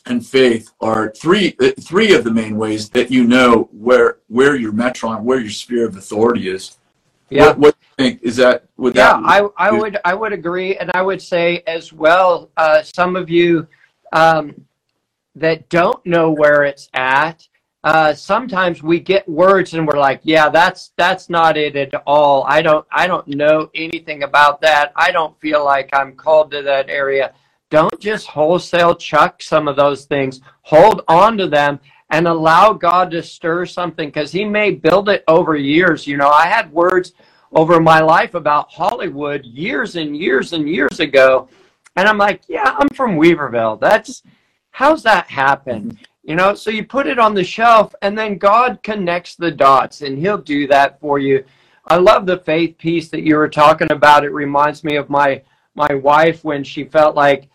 and 0.05 0.25
faith 0.25 0.71
are 0.79 1.11
three 1.11 1.55
uh, 1.59 1.71
three 1.81 2.13
of 2.13 2.23
the 2.23 2.31
main 2.31 2.55
ways 2.57 2.89
that 2.91 3.09
you 3.11 3.25
know 3.25 3.67
where 3.71 4.19
where 4.27 4.55
your 4.55 4.71
metron, 4.71 5.23
where 5.23 5.39
your 5.39 5.49
sphere 5.49 5.87
of 5.87 5.97
authority 5.97 6.47
is. 6.49 6.77
Yeah. 7.29 7.47
What, 7.47 7.57
what 7.57 7.75
do 7.75 7.87
you 7.87 8.09
think 8.09 8.21
is 8.21 8.35
that? 8.37 8.65
Would 8.77 8.95
Yeah, 8.95 9.13
that? 9.13 9.21
I, 9.25 9.47
I 9.57 9.71
would 9.71 9.97
I 10.05 10.13
would 10.13 10.31
agree, 10.31 10.77
and 10.77 10.91
I 10.93 11.01
would 11.01 11.21
say 11.21 11.63
as 11.65 11.91
well, 11.91 12.51
uh, 12.55 12.83
some 12.83 13.15
of 13.15 13.29
you 13.29 13.67
um, 14.13 14.53
that 15.35 15.67
don't 15.69 16.05
know 16.05 16.29
where 16.29 16.63
it's 16.63 16.87
at. 16.93 17.47
Uh, 17.85 18.15
sometimes 18.15 18.81
we 18.81 18.99
get 18.99 19.29
words 19.29 19.75
and 19.75 19.87
we're 19.87 19.99
like, 19.99 20.19
yeah, 20.23 20.49
that's 20.49 20.91
that's 20.97 21.29
not 21.29 21.55
it 21.55 21.75
at 21.75 21.93
all. 22.07 22.43
I 22.47 22.63
don't 22.63 22.83
I 22.91 23.05
don't 23.05 23.27
know 23.27 23.69
anything 23.75 24.23
about 24.23 24.59
that. 24.61 24.91
I 24.95 25.11
don't 25.11 25.39
feel 25.39 25.63
like 25.63 25.91
I'm 25.93 26.15
called 26.15 26.49
to 26.51 26.63
that 26.63 26.89
area. 26.89 27.35
Don't 27.69 27.99
just 27.99 28.25
wholesale 28.25 28.95
chuck 28.95 29.39
some 29.43 29.67
of 29.67 29.75
those 29.75 30.05
things. 30.05 30.41
Hold 30.63 31.03
on 31.07 31.37
to 31.37 31.47
them 31.47 31.79
and 32.09 32.27
allow 32.27 32.73
God 32.73 33.11
to 33.11 33.21
stir 33.21 33.67
something 33.67 34.09
because 34.09 34.31
He 34.31 34.45
may 34.45 34.71
build 34.71 35.07
it 35.07 35.23
over 35.27 35.55
years. 35.55 36.07
You 36.07 36.17
know, 36.17 36.29
I 36.29 36.47
had 36.47 36.73
words 36.73 37.13
over 37.51 37.79
my 37.79 37.99
life 37.99 38.33
about 38.33 38.71
Hollywood 38.71 39.45
years 39.45 39.95
and 39.95 40.17
years 40.17 40.53
and 40.53 40.67
years 40.67 40.99
ago. 40.99 41.49
And 41.95 42.07
I'm 42.07 42.17
like, 42.17 42.41
yeah, 42.47 42.75
I'm 42.79 42.89
from 42.95 43.15
Weaverville. 43.15 43.79
That's 43.79 44.23
how's 44.71 45.03
that 45.03 45.29
happen? 45.29 45.99
You 46.25 46.35
know, 46.35 46.55
so 46.55 46.71
you 46.71 46.83
put 46.83 47.05
it 47.05 47.19
on 47.19 47.35
the 47.35 47.43
shelf 47.43 47.93
and 48.01 48.17
then 48.17 48.39
God 48.39 48.81
connects 48.81 49.35
the 49.35 49.51
dots 49.51 50.01
and 50.01 50.17
he'll 50.17 50.39
do 50.39 50.65
that 50.67 50.99
for 50.99 51.19
you. 51.19 51.45
I 51.87 51.97
love 51.97 52.25
the 52.25 52.39
faith 52.39 52.79
piece 52.79 53.09
that 53.09 53.21
you 53.21 53.35
were 53.35 53.47
talking 53.47 53.91
about. 53.91 54.25
It 54.25 54.31
reminds 54.31 54.83
me 54.83 54.95
of 54.95 55.09
my 55.09 55.43
my 55.75 55.93
wife 55.93 56.43
when 56.43 56.63
she 56.63 56.85
felt 56.85 57.15
like 57.15 57.49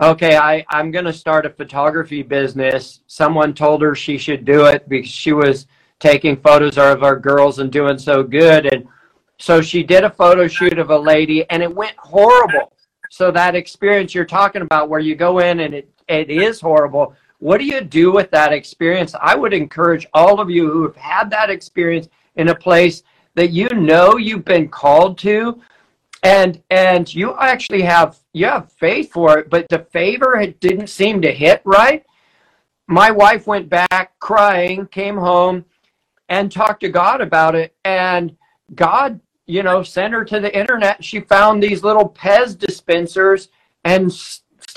okay, 0.00 0.36
I, 0.36 0.64
I'm 0.70 0.92
to 0.92 1.12
start 1.12 1.44
a 1.44 1.50
photography 1.50 2.22
business. 2.22 3.00
Someone 3.06 3.52
told 3.52 3.82
her 3.82 3.94
she 3.94 4.16
should 4.16 4.44
do 4.44 4.66
it 4.66 4.88
because 4.88 5.10
she 5.10 5.32
was 5.32 5.66
taking 5.98 6.36
photos 6.36 6.78
of 6.78 7.02
our 7.02 7.18
girls 7.18 7.58
and 7.58 7.72
doing 7.72 7.98
so 7.98 8.22
good. 8.22 8.72
And 8.72 8.86
so 9.38 9.60
she 9.60 9.82
did 9.82 10.04
a 10.04 10.10
photo 10.10 10.46
shoot 10.46 10.78
of 10.78 10.90
a 10.90 10.98
lady 10.98 11.48
and 11.50 11.62
it 11.62 11.74
went 11.74 11.96
horrible. 11.96 12.72
So 13.10 13.30
that 13.32 13.56
experience 13.56 14.14
you're 14.14 14.24
talking 14.24 14.62
about 14.62 14.88
where 14.88 15.00
you 15.00 15.16
go 15.16 15.40
in 15.40 15.60
and 15.60 15.74
it, 15.74 15.90
it 16.08 16.30
is 16.30 16.60
horrible. 16.60 17.16
What 17.38 17.58
do 17.58 17.64
you 17.64 17.80
do 17.80 18.12
with 18.12 18.30
that 18.32 18.52
experience? 18.52 19.14
I 19.20 19.34
would 19.36 19.54
encourage 19.54 20.06
all 20.12 20.40
of 20.40 20.50
you 20.50 20.70
who 20.70 20.82
have 20.82 20.96
had 20.96 21.30
that 21.30 21.50
experience 21.50 22.08
in 22.36 22.48
a 22.48 22.54
place 22.54 23.02
that 23.34 23.50
you 23.50 23.68
know 23.68 24.16
you've 24.16 24.44
been 24.44 24.68
called 24.68 25.18
to 25.18 25.60
and 26.22 26.62
and 26.70 27.14
you 27.14 27.36
actually 27.38 27.82
have 27.82 28.18
you 28.32 28.46
have 28.46 28.72
faith 28.72 29.12
for 29.12 29.38
it 29.38 29.50
but 29.50 29.68
the 29.68 29.78
favor 29.90 30.44
didn't 30.60 30.88
seem 30.88 31.22
to 31.22 31.32
hit 31.32 31.62
right 31.64 32.04
my 32.88 33.10
wife 33.10 33.46
went 33.46 33.68
back 33.68 34.18
crying 34.18 34.86
came 34.86 35.16
home 35.16 35.64
and 36.28 36.50
talked 36.50 36.80
to 36.80 36.88
god 36.88 37.20
about 37.20 37.54
it 37.54 37.76
and 37.84 38.36
god 38.74 39.20
you 39.46 39.62
know 39.62 39.82
sent 39.82 40.12
her 40.12 40.24
to 40.24 40.40
the 40.40 40.58
internet 40.58 41.02
she 41.04 41.20
found 41.20 41.62
these 41.62 41.84
little 41.84 42.08
pez 42.08 42.58
dispensers 42.58 43.48
and 43.84 44.12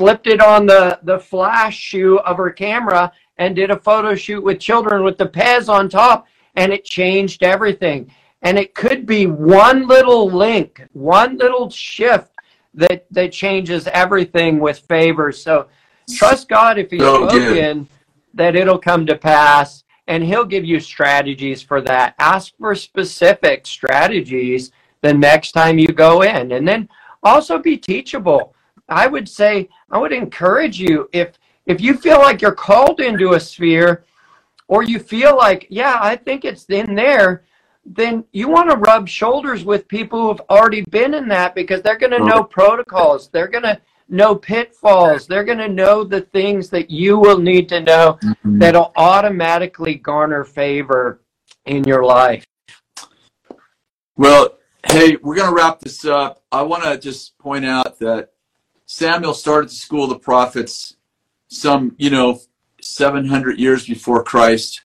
slipped 0.01 0.27
it 0.27 0.41
on 0.41 0.65
the 0.65 0.99
the 1.03 1.19
flash 1.19 1.77
shoe 1.77 2.17
of 2.19 2.37
her 2.37 2.49
camera 2.49 3.11
and 3.37 3.55
did 3.55 3.71
a 3.71 3.79
photo 3.79 4.15
shoot 4.15 4.43
with 4.43 4.59
children 4.59 5.03
with 5.03 5.17
the 5.17 5.27
pez 5.27 5.69
on 5.69 5.87
top 5.87 6.27
and 6.55 6.73
it 6.73 6.83
changed 6.83 7.43
everything 7.43 8.11
and 8.41 8.57
it 8.57 8.73
could 8.73 9.05
be 9.05 9.27
one 9.27 9.87
little 9.87 10.29
link, 10.29 10.81
one 10.93 11.37
little 11.37 11.69
shift 11.69 12.31
that 12.73 13.05
that 13.11 13.31
changes 13.31 13.87
everything 13.87 14.59
with 14.59 14.79
favor. 14.79 15.31
So 15.31 15.67
trust 16.15 16.49
God 16.49 16.79
if 16.79 16.89
He's 16.89 17.01
spoken 17.01 17.87
that 18.33 18.55
it'll 18.55 18.79
come 18.79 19.05
to 19.05 19.15
pass, 19.15 19.83
and 20.07 20.23
He'll 20.23 20.45
give 20.45 20.65
you 20.65 20.79
strategies 20.79 21.61
for 21.61 21.81
that. 21.81 22.15
Ask 22.17 22.53
for 22.57 22.73
specific 22.73 23.67
strategies 23.67 24.71
the 25.01 25.13
next 25.13 25.51
time 25.51 25.77
you 25.77 25.87
go 25.87 26.23
in, 26.23 26.53
and 26.53 26.67
then 26.67 26.89
also 27.23 27.59
be 27.59 27.77
teachable. 27.77 28.55
I 28.91 29.07
would 29.07 29.27
say 29.27 29.69
I 29.89 29.97
would 29.97 30.13
encourage 30.13 30.79
you 30.79 31.09
if 31.13 31.39
if 31.65 31.81
you 31.81 31.95
feel 31.95 32.19
like 32.19 32.41
you're 32.41 32.51
called 32.51 32.99
into 32.99 33.33
a 33.33 33.39
sphere, 33.39 34.05
or 34.67 34.83
you 34.83 34.99
feel 34.99 35.35
like 35.37 35.67
yeah, 35.69 35.97
I 36.01 36.15
think 36.15 36.45
it's 36.45 36.65
in 36.65 36.93
there 36.95 37.43
then 37.85 38.23
you 38.31 38.47
want 38.47 38.69
to 38.69 38.77
rub 38.77 39.07
shoulders 39.07 39.63
with 39.63 39.87
people 39.87 40.27
who've 40.27 40.41
already 40.49 40.81
been 40.91 41.13
in 41.13 41.27
that 41.27 41.55
because 41.55 41.81
they're 41.81 41.97
going 41.97 42.11
to 42.11 42.19
know 42.23 42.43
protocols. 42.43 43.29
They're 43.29 43.47
going 43.47 43.63
to 43.63 43.81
know 44.07 44.35
pitfalls. 44.35 45.25
They're 45.25 45.43
going 45.43 45.57
to 45.57 45.67
know 45.67 46.03
the 46.03 46.21
things 46.21 46.69
that 46.69 46.91
you 46.91 47.17
will 47.17 47.39
need 47.39 47.69
to 47.69 47.79
know 47.79 48.19
Mhm. 48.21 48.59
that'll 48.59 48.91
automatically 48.95 49.95
garner 49.95 50.43
favor 50.43 51.21
in 51.65 51.83
your 51.85 52.03
life. 52.03 52.45
Well, 54.15 54.57
hey, 54.87 55.15
we're 55.21 55.35
going 55.35 55.49
to 55.49 55.55
wrap 55.55 55.79
this 55.79 56.05
up. 56.05 56.43
I 56.51 56.61
want 56.61 56.83
to 56.83 56.97
just 56.97 57.37
point 57.39 57.65
out 57.65 57.97
that 57.99 58.29
Samuel 58.91 59.33
started 59.33 59.69
the 59.69 59.75
school 59.75 60.03
of 60.03 60.09
the 60.09 60.19
prophets 60.19 60.97
some, 61.47 61.95
you 61.97 62.09
know, 62.09 62.41
700 62.81 63.57
years 63.57 63.87
before 63.87 64.21
Christ. 64.21 64.81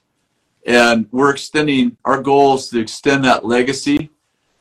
And 0.65 1.09
we're 1.11 1.31
extending, 1.31 1.97
our 2.05 2.23
goal 2.23 2.55
is 2.55 2.69
to 2.69 2.79
extend 2.79 3.25
that 3.25 3.45
legacy, 3.45 4.11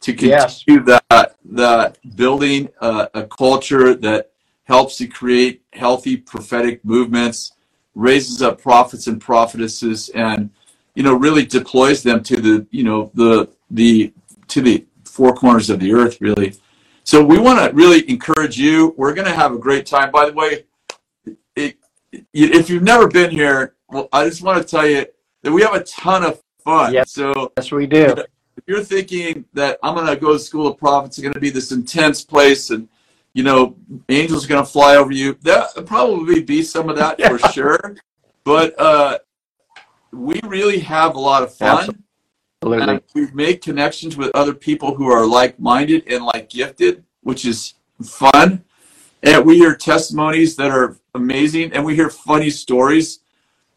to 0.01 0.15
Yes. 0.15 0.63
continue 0.63 0.84
that, 0.86 1.36
that 1.45 1.99
building 2.15 2.69
uh, 2.81 3.05
a 3.13 3.23
culture 3.23 3.93
that 3.93 4.31
helps 4.63 4.97
to 4.97 5.05
create 5.05 5.62
healthy 5.73 6.17
prophetic 6.17 6.84
movements, 6.84 7.51
raises 7.93 8.41
up 8.41 8.60
prophets 8.60 9.05
and 9.05 9.21
prophetesses, 9.21 10.10
and, 10.15 10.49
you 10.95 11.03
know, 11.03 11.13
really 11.13 11.45
deploys 11.45 12.01
them 12.01 12.23
to 12.23 12.38
the, 12.41 12.65
you 12.71 12.84
know, 12.84 13.12
the, 13.13 13.47
the, 13.69 14.12
to 14.47 14.62
the 14.62 14.84
four 15.03 15.36
corners 15.36 15.69
of 15.69 15.79
the 15.79 15.93
earth, 15.93 16.19
really. 16.19 16.55
So 17.05 17.23
we 17.23 17.37
want 17.37 17.59
to 17.59 17.75
really 17.75 18.09
encourage 18.09 18.57
you. 18.57 18.95
We're 18.97 19.13
going 19.13 19.27
to 19.27 19.33
have 19.33 19.53
a 19.53 19.59
great 19.59 19.85
time. 19.85 20.09
By 20.11 20.25
the 20.25 20.33
way, 20.33 20.65
it, 21.55 21.77
if 22.33 22.67
you've 22.67 22.81
never 22.81 23.07
been 23.07 23.29
here, 23.29 23.75
well, 23.89 24.09
I 24.11 24.27
just 24.27 24.41
want 24.41 24.59
to 24.59 24.67
tell 24.67 24.87
you 24.87 25.05
that 25.43 25.51
we 25.51 25.61
have 25.61 25.75
a 25.75 25.83
ton 25.83 26.23
of 26.23 26.41
fun. 26.63 26.93
Yep. 26.93 27.07
So 27.07 27.53
Yes, 27.57 27.71
we 27.71 27.85
do. 27.85 28.15
if 28.57 28.63
you're 28.65 28.83
thinking 28.83 29.45
that 29.53 29.77
I'm 29.83 29.93
going 29.93 30.07
to 30.07 30.15
go 30.15 30.33
to 30.33 30.39
School 30.39 30.65
of 30.65 30.79
Prophets, 30.79 31.19
it's 31.19 31.21
going 31.21 31.35
to 31.35 31.39
be 31.39 31.51
this 31.51 31.71
intense 31.71 32.25
place, 32.25 32.71
and 32.71 32.89
you 33.33 33.43
know, 33.43 33.75
angels 34.09 34.45
are 34.45 34.47
going 34.47 34.65
to 34.65 34.69
fly 34.69 34.95
over 34.95 35.11
you, 35.11 35.37
that 35.43 35.85
probably 35.85 36.41
be 36.41 36.63
some 36.63 36.89
of 36.89 36.95
that 36.95 37.21
for 37.27 37.37
sure. 37.51 37.95
But 38.43 38.79
uh, 38.79 39.19
we 40.11 40.41
really 40.43 40.79
have 40.79 41.13
a 41.13 41.19
lot 41.19 41.43
of 41.43 41.53
fun. 41.53 41.77
Absolutely. 41.77 42.04
And 42.73 43.01
we 43.13 43.32
make 43.32 43.62
connections 43.62 44.17
with 44.17 44.32
other 44.36 44.54
people 44.54 44.95
who 44.95 45.08
are 45.08 45.25
like-minded 45.25 46.04
and 46.08 46.25
like 46.25 46.49
gifted, 46.49 47.04
which 47.21 47.45
is 47.45 47.75
fun. 48.04 48.63
And 49.23 49.45
we 49.45 49.58
hear 49.58 49.75
testimonies 49.75 50.56
that 50.58 50.71
are 50.71 50.97
amazing, 51.13 51.73
and 51.73 51.86
we 51.86 51.95
hear 51.95 52.10
funny 52.10 52.49
stories. 52.49 53.19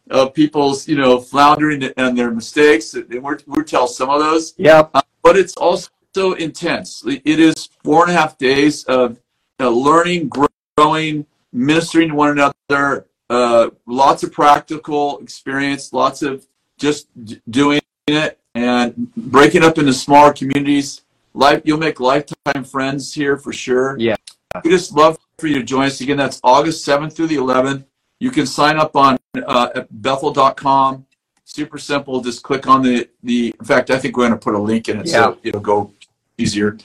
of 0.09 0.33
people's, 0.33 0.87
you 0.87 0.95
know, 0.95 1.19
floundering 1.19 1.83
and 1.97 2.17
their 2.17 2.31
mistakes. 2.31 2.93
And 2.93 3.21
we're, 3.21 3.39
we're 3.45 3.63
tell 3.63 3.87
some 3.87 4.09
of 4.09 4.19
those. 4.19 4.53
Yep. 4.57 4.91
Uh, 4.93 5.01
but 5.21 5.37
it's 5.37 5.55
also 5.55 5.89
so 6.13 6.33
intense. 6.33 7.03
It 7.05 7.39
is 7.39 7.69
four 7.83 8.03
and 8.03 8.11
a 8.11 8.15
half 8.19 8.37
days 8.37 8.83
of 8.85 9.19
uh, 9.59 9.69
learning, 9.69 10.31
growing, 10.77 11.25
ministering 11.53 12.09
to 12.09 12.15
one 12.15 12.31
another, 12.69 13.05
uh, 13.29 13.69
lots 13.85 14.23
of 14.23 14.31
practical 14.31 15.19
experience, 15.19 15.93
lots 15.93 16.21
of 16.21 16.47
just 16.77 17.07
d- 17.25 17.41
doing 17.49 17.81
it 18.07 18.39
and 18.59 19.13
breaking 19.15 19.63
up 19.63 19.77
into 19.77 19.93
smaller 19.93 20.33
communities. 20.33 21.01
Life, 21.33 21.61
you'll 21.63 21.77
make 21.77 21.99
lifetime 21.99 22.63
friends 22.63 23.13
here 23.13 23.37
for 23.37 23.53
sure. 23.53 23.97
Yeah. 23.97 24.15
We 24.63 24.71
just 24.71 24.91
love 24.93 25.17
for 25.37 25.47
you 25.47 25.55
to 25.55 25.63
join 25.63 25.85
us 25.85 26.01
again. 26.01 26.17
That's 26.17 26.39
August 26.43 26.85
7th 26.85 27.13
through 27.13 27.27
the 27.27 27.35
11th. 27.37 27.85
You 28.19 28.31
can 28.31 28.45
sign 28.45 28.77
up 28.77 28.95
on 28.95 29.17
uh, 29.45 29.69
at 29.75 30.01
Bethel.com. 30.01 31.05
Super 31.45 31.77
simple. 31.77 32.19
Just 32.21 32.43
click 32.43 32.67
on 32.67 32.81
the 32.81 33.07
the. 33.23 33.53
In 33.59 33.65
fact, 33.65 33.89
I 33.91 33.97
think 33.97 34.17
we're 34.17 34.27
going 34.27 34.37
to 34.39 34.43
put 34.43 34.55
a 34.55 34.59
link 34.59 34.89
in 34.89 34.99
it 34.99 35.07
Yeah. 35.07 35.13
so 35.13 35.37
it'll 35.43 35.61
go 35.61 35.93
easier. 36.37 36.77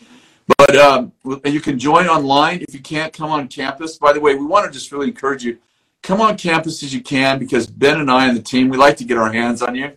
But 0.59 0.77
um, 0.77 1.13
you 1.45 1.61
can 1.61 1.79
join 1.79 2.07
online 2.07 2.61
if 2.61 2.75
you 2.75 2.81
can't 2.81 3.13
come 3.13 3.31
on 3.31 3.49
campus. 3.49 3.97
By 3.97 4.13
the 4.13 4.21
way, 4.21 4.35
we 4.35 4.45
want 4.45 4.67
to 4.67 4.71
just 4.71 4.93
really 4.93 5.09
encourage 5.09 5.43
you 5.43 5.59
come 6.03 6.21
on 6.21 6.37
campus 6.37 6.83
as 6.83 6.95
you 6.95 7.01
can 7.03 7.39
because 7.39 7.67
Ben 7.67 7.99
and 7.99 8.11
I 8.11 8.29
and 8.29 8.37
the 8.37 8.43
team 8.43 8.69
we 8.69 8.77
like 8.77 8.97
to 8.99 9.05
get 9.05 9.17
our 9.17 9.33
hands 9.33 9.63
on 9.63 9.75
you. 9.75 9.93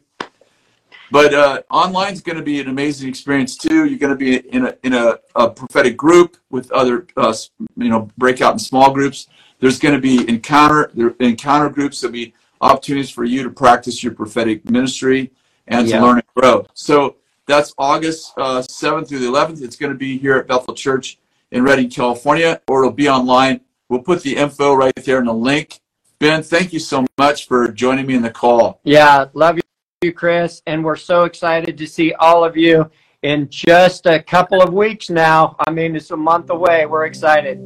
But 1.12 1.34
uh, 1.34 1.62
online 1.70 2.14
is 2.14 2.22
going 2.22 2.38
to 2.38 2.44
be 2.44 2.60
an 2.60 2.68
amazing 2.68 3.08
experience 3.08 3.56
too. 3.56 3.86
You're 3.86 4.00
going 4.00 4.12
to 4.12 4.16
be 4.18 4.38
in 4.50 4.66
a 4.66 4.76
in 4.84 4.94
a, 4.94 5.18
a 5.36 5.50
prophetic 5.50 5.96
group 5.96 6.38
with 6.50 6.72
other 6.72 7.08
uh, 7.16 7.34
you 7.78 7.90
know 7.90 8.10
breakout 8.18 8.54
in 8.54 8.60
small 8.60 8.92
groups. 8.92 9.28
There's 9.60 9.80
going 9.80 9.96
to 9.96 10.02
be 10.02 10.28
encounter 10.30 10.92
there 10.94 11.16
encounter 11.20 11.70
groups. 11.70 12.02
There'll 12.02 12.14
be 12.14 12.34
opportunities 12.62 13.10
for 13.10 13.24
you 13.24 13.44
to 13.44 13.50
practice 13.50 14.04
your 14.04 14.14
prophetic 14.14 14.70
ministry 14.70 15.32
and 15.68 15.88
Yeah. 15.88 16.00
to 16.00 16.06
learn 16.06 16.16
and 16.16 16.24
grow. 16.36 16.66
So 16.74 17.16
that's 17.46 17.74
August 17.78 18.34
uh, 18.38 18.62
7th 18.62 19.08
through 19.08 19.20
the 19.20 19.28
11th. 19.28 19.62
It's 19.62 19.76
going 19.76 19.92
to 19.92 19.98
be 19.98 20.18
here 20.18 20.36
at 20.38 20.48
Bethel 20.48 20.74
Church 20.74 21.18
in 21.52 21.64
Redding, 21.64 21.90
California, 21.90 22.62
or 22.68 22.82
it'll 22.82 22.92
be 22.92 23.08
online. 23.08 23.62
We'll 23.90 24.02
put 24.02 24.22
the 24.24 24.36
info 24.36 24.74
right 24.74 24.94
there 25.06 25.20
in 25.20 25.26
the 25.26 25.34
link. 25.34 25.80
Ben, 26.20 26.42
thank 26.44 26.74
you 26.74 26.80
so 26.80 27.06
much 27.18 27.48
for 27.48 27.68
joining 27.72 28.06
me 28.08 28.16
in 28.16 28.22
the 28.24 28.30
call. 28.32 28.82
Yeah. 28.84 29.26
Love 29.34 29.60
you, 30.04 30.14
Kris. 30.14 30.62
And 30.68 30.86
we're 30.86 30.96
so 30.96 31.24
excited 31.24 31.76
to 31.76 31.88
see 31.88 32.14
all 32.14 32.44
of 32.44 32.56
you 32.56 32.88
in 33.24 33.50
just 33.50 34.06
a 34.06 34.22
couple 34.22 34.62
of 34.62 34.72
weeks 34.72 35.10
now. 35.10 35.56
I 35.66 35.72
mean, 35.72 35.96
it's 35.96 36.12
a 36.12 36.18
month 36.18 36.52
away. 36.52 36.86
We're 36.86 37.06
excited. 37.06 37.58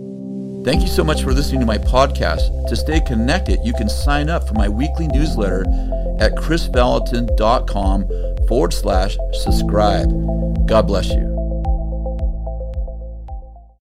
Thank 0.63 0.81
you 0.81 0.87
so 0.87 1.03
much 1.03 1.23
for 1.23 1.33
listening 1.33 1.59
to 1.59 1.65
my 1.65 1.77
podcast. 1.77 2.69
To 2.69 2.75
stay 2.77 3.01
connected, 3.01 3.59
you 3.65 3.73
can 3.73 3.89
sign 3.89 4.29
up 4.29 4.47
for 4.47 4.53
my 4.53 4.69
weekly 4.69 5.07
newsletter 5.07 5.61
at 6.19 6.35
krisvallotton.com 6.35 8.07
forward 8.47 8.73
slash 8.73 9.17
subscribe. 9.33 10.07
God 10.67 10.87
bless 10.87 11.09
you. 11.09 11.50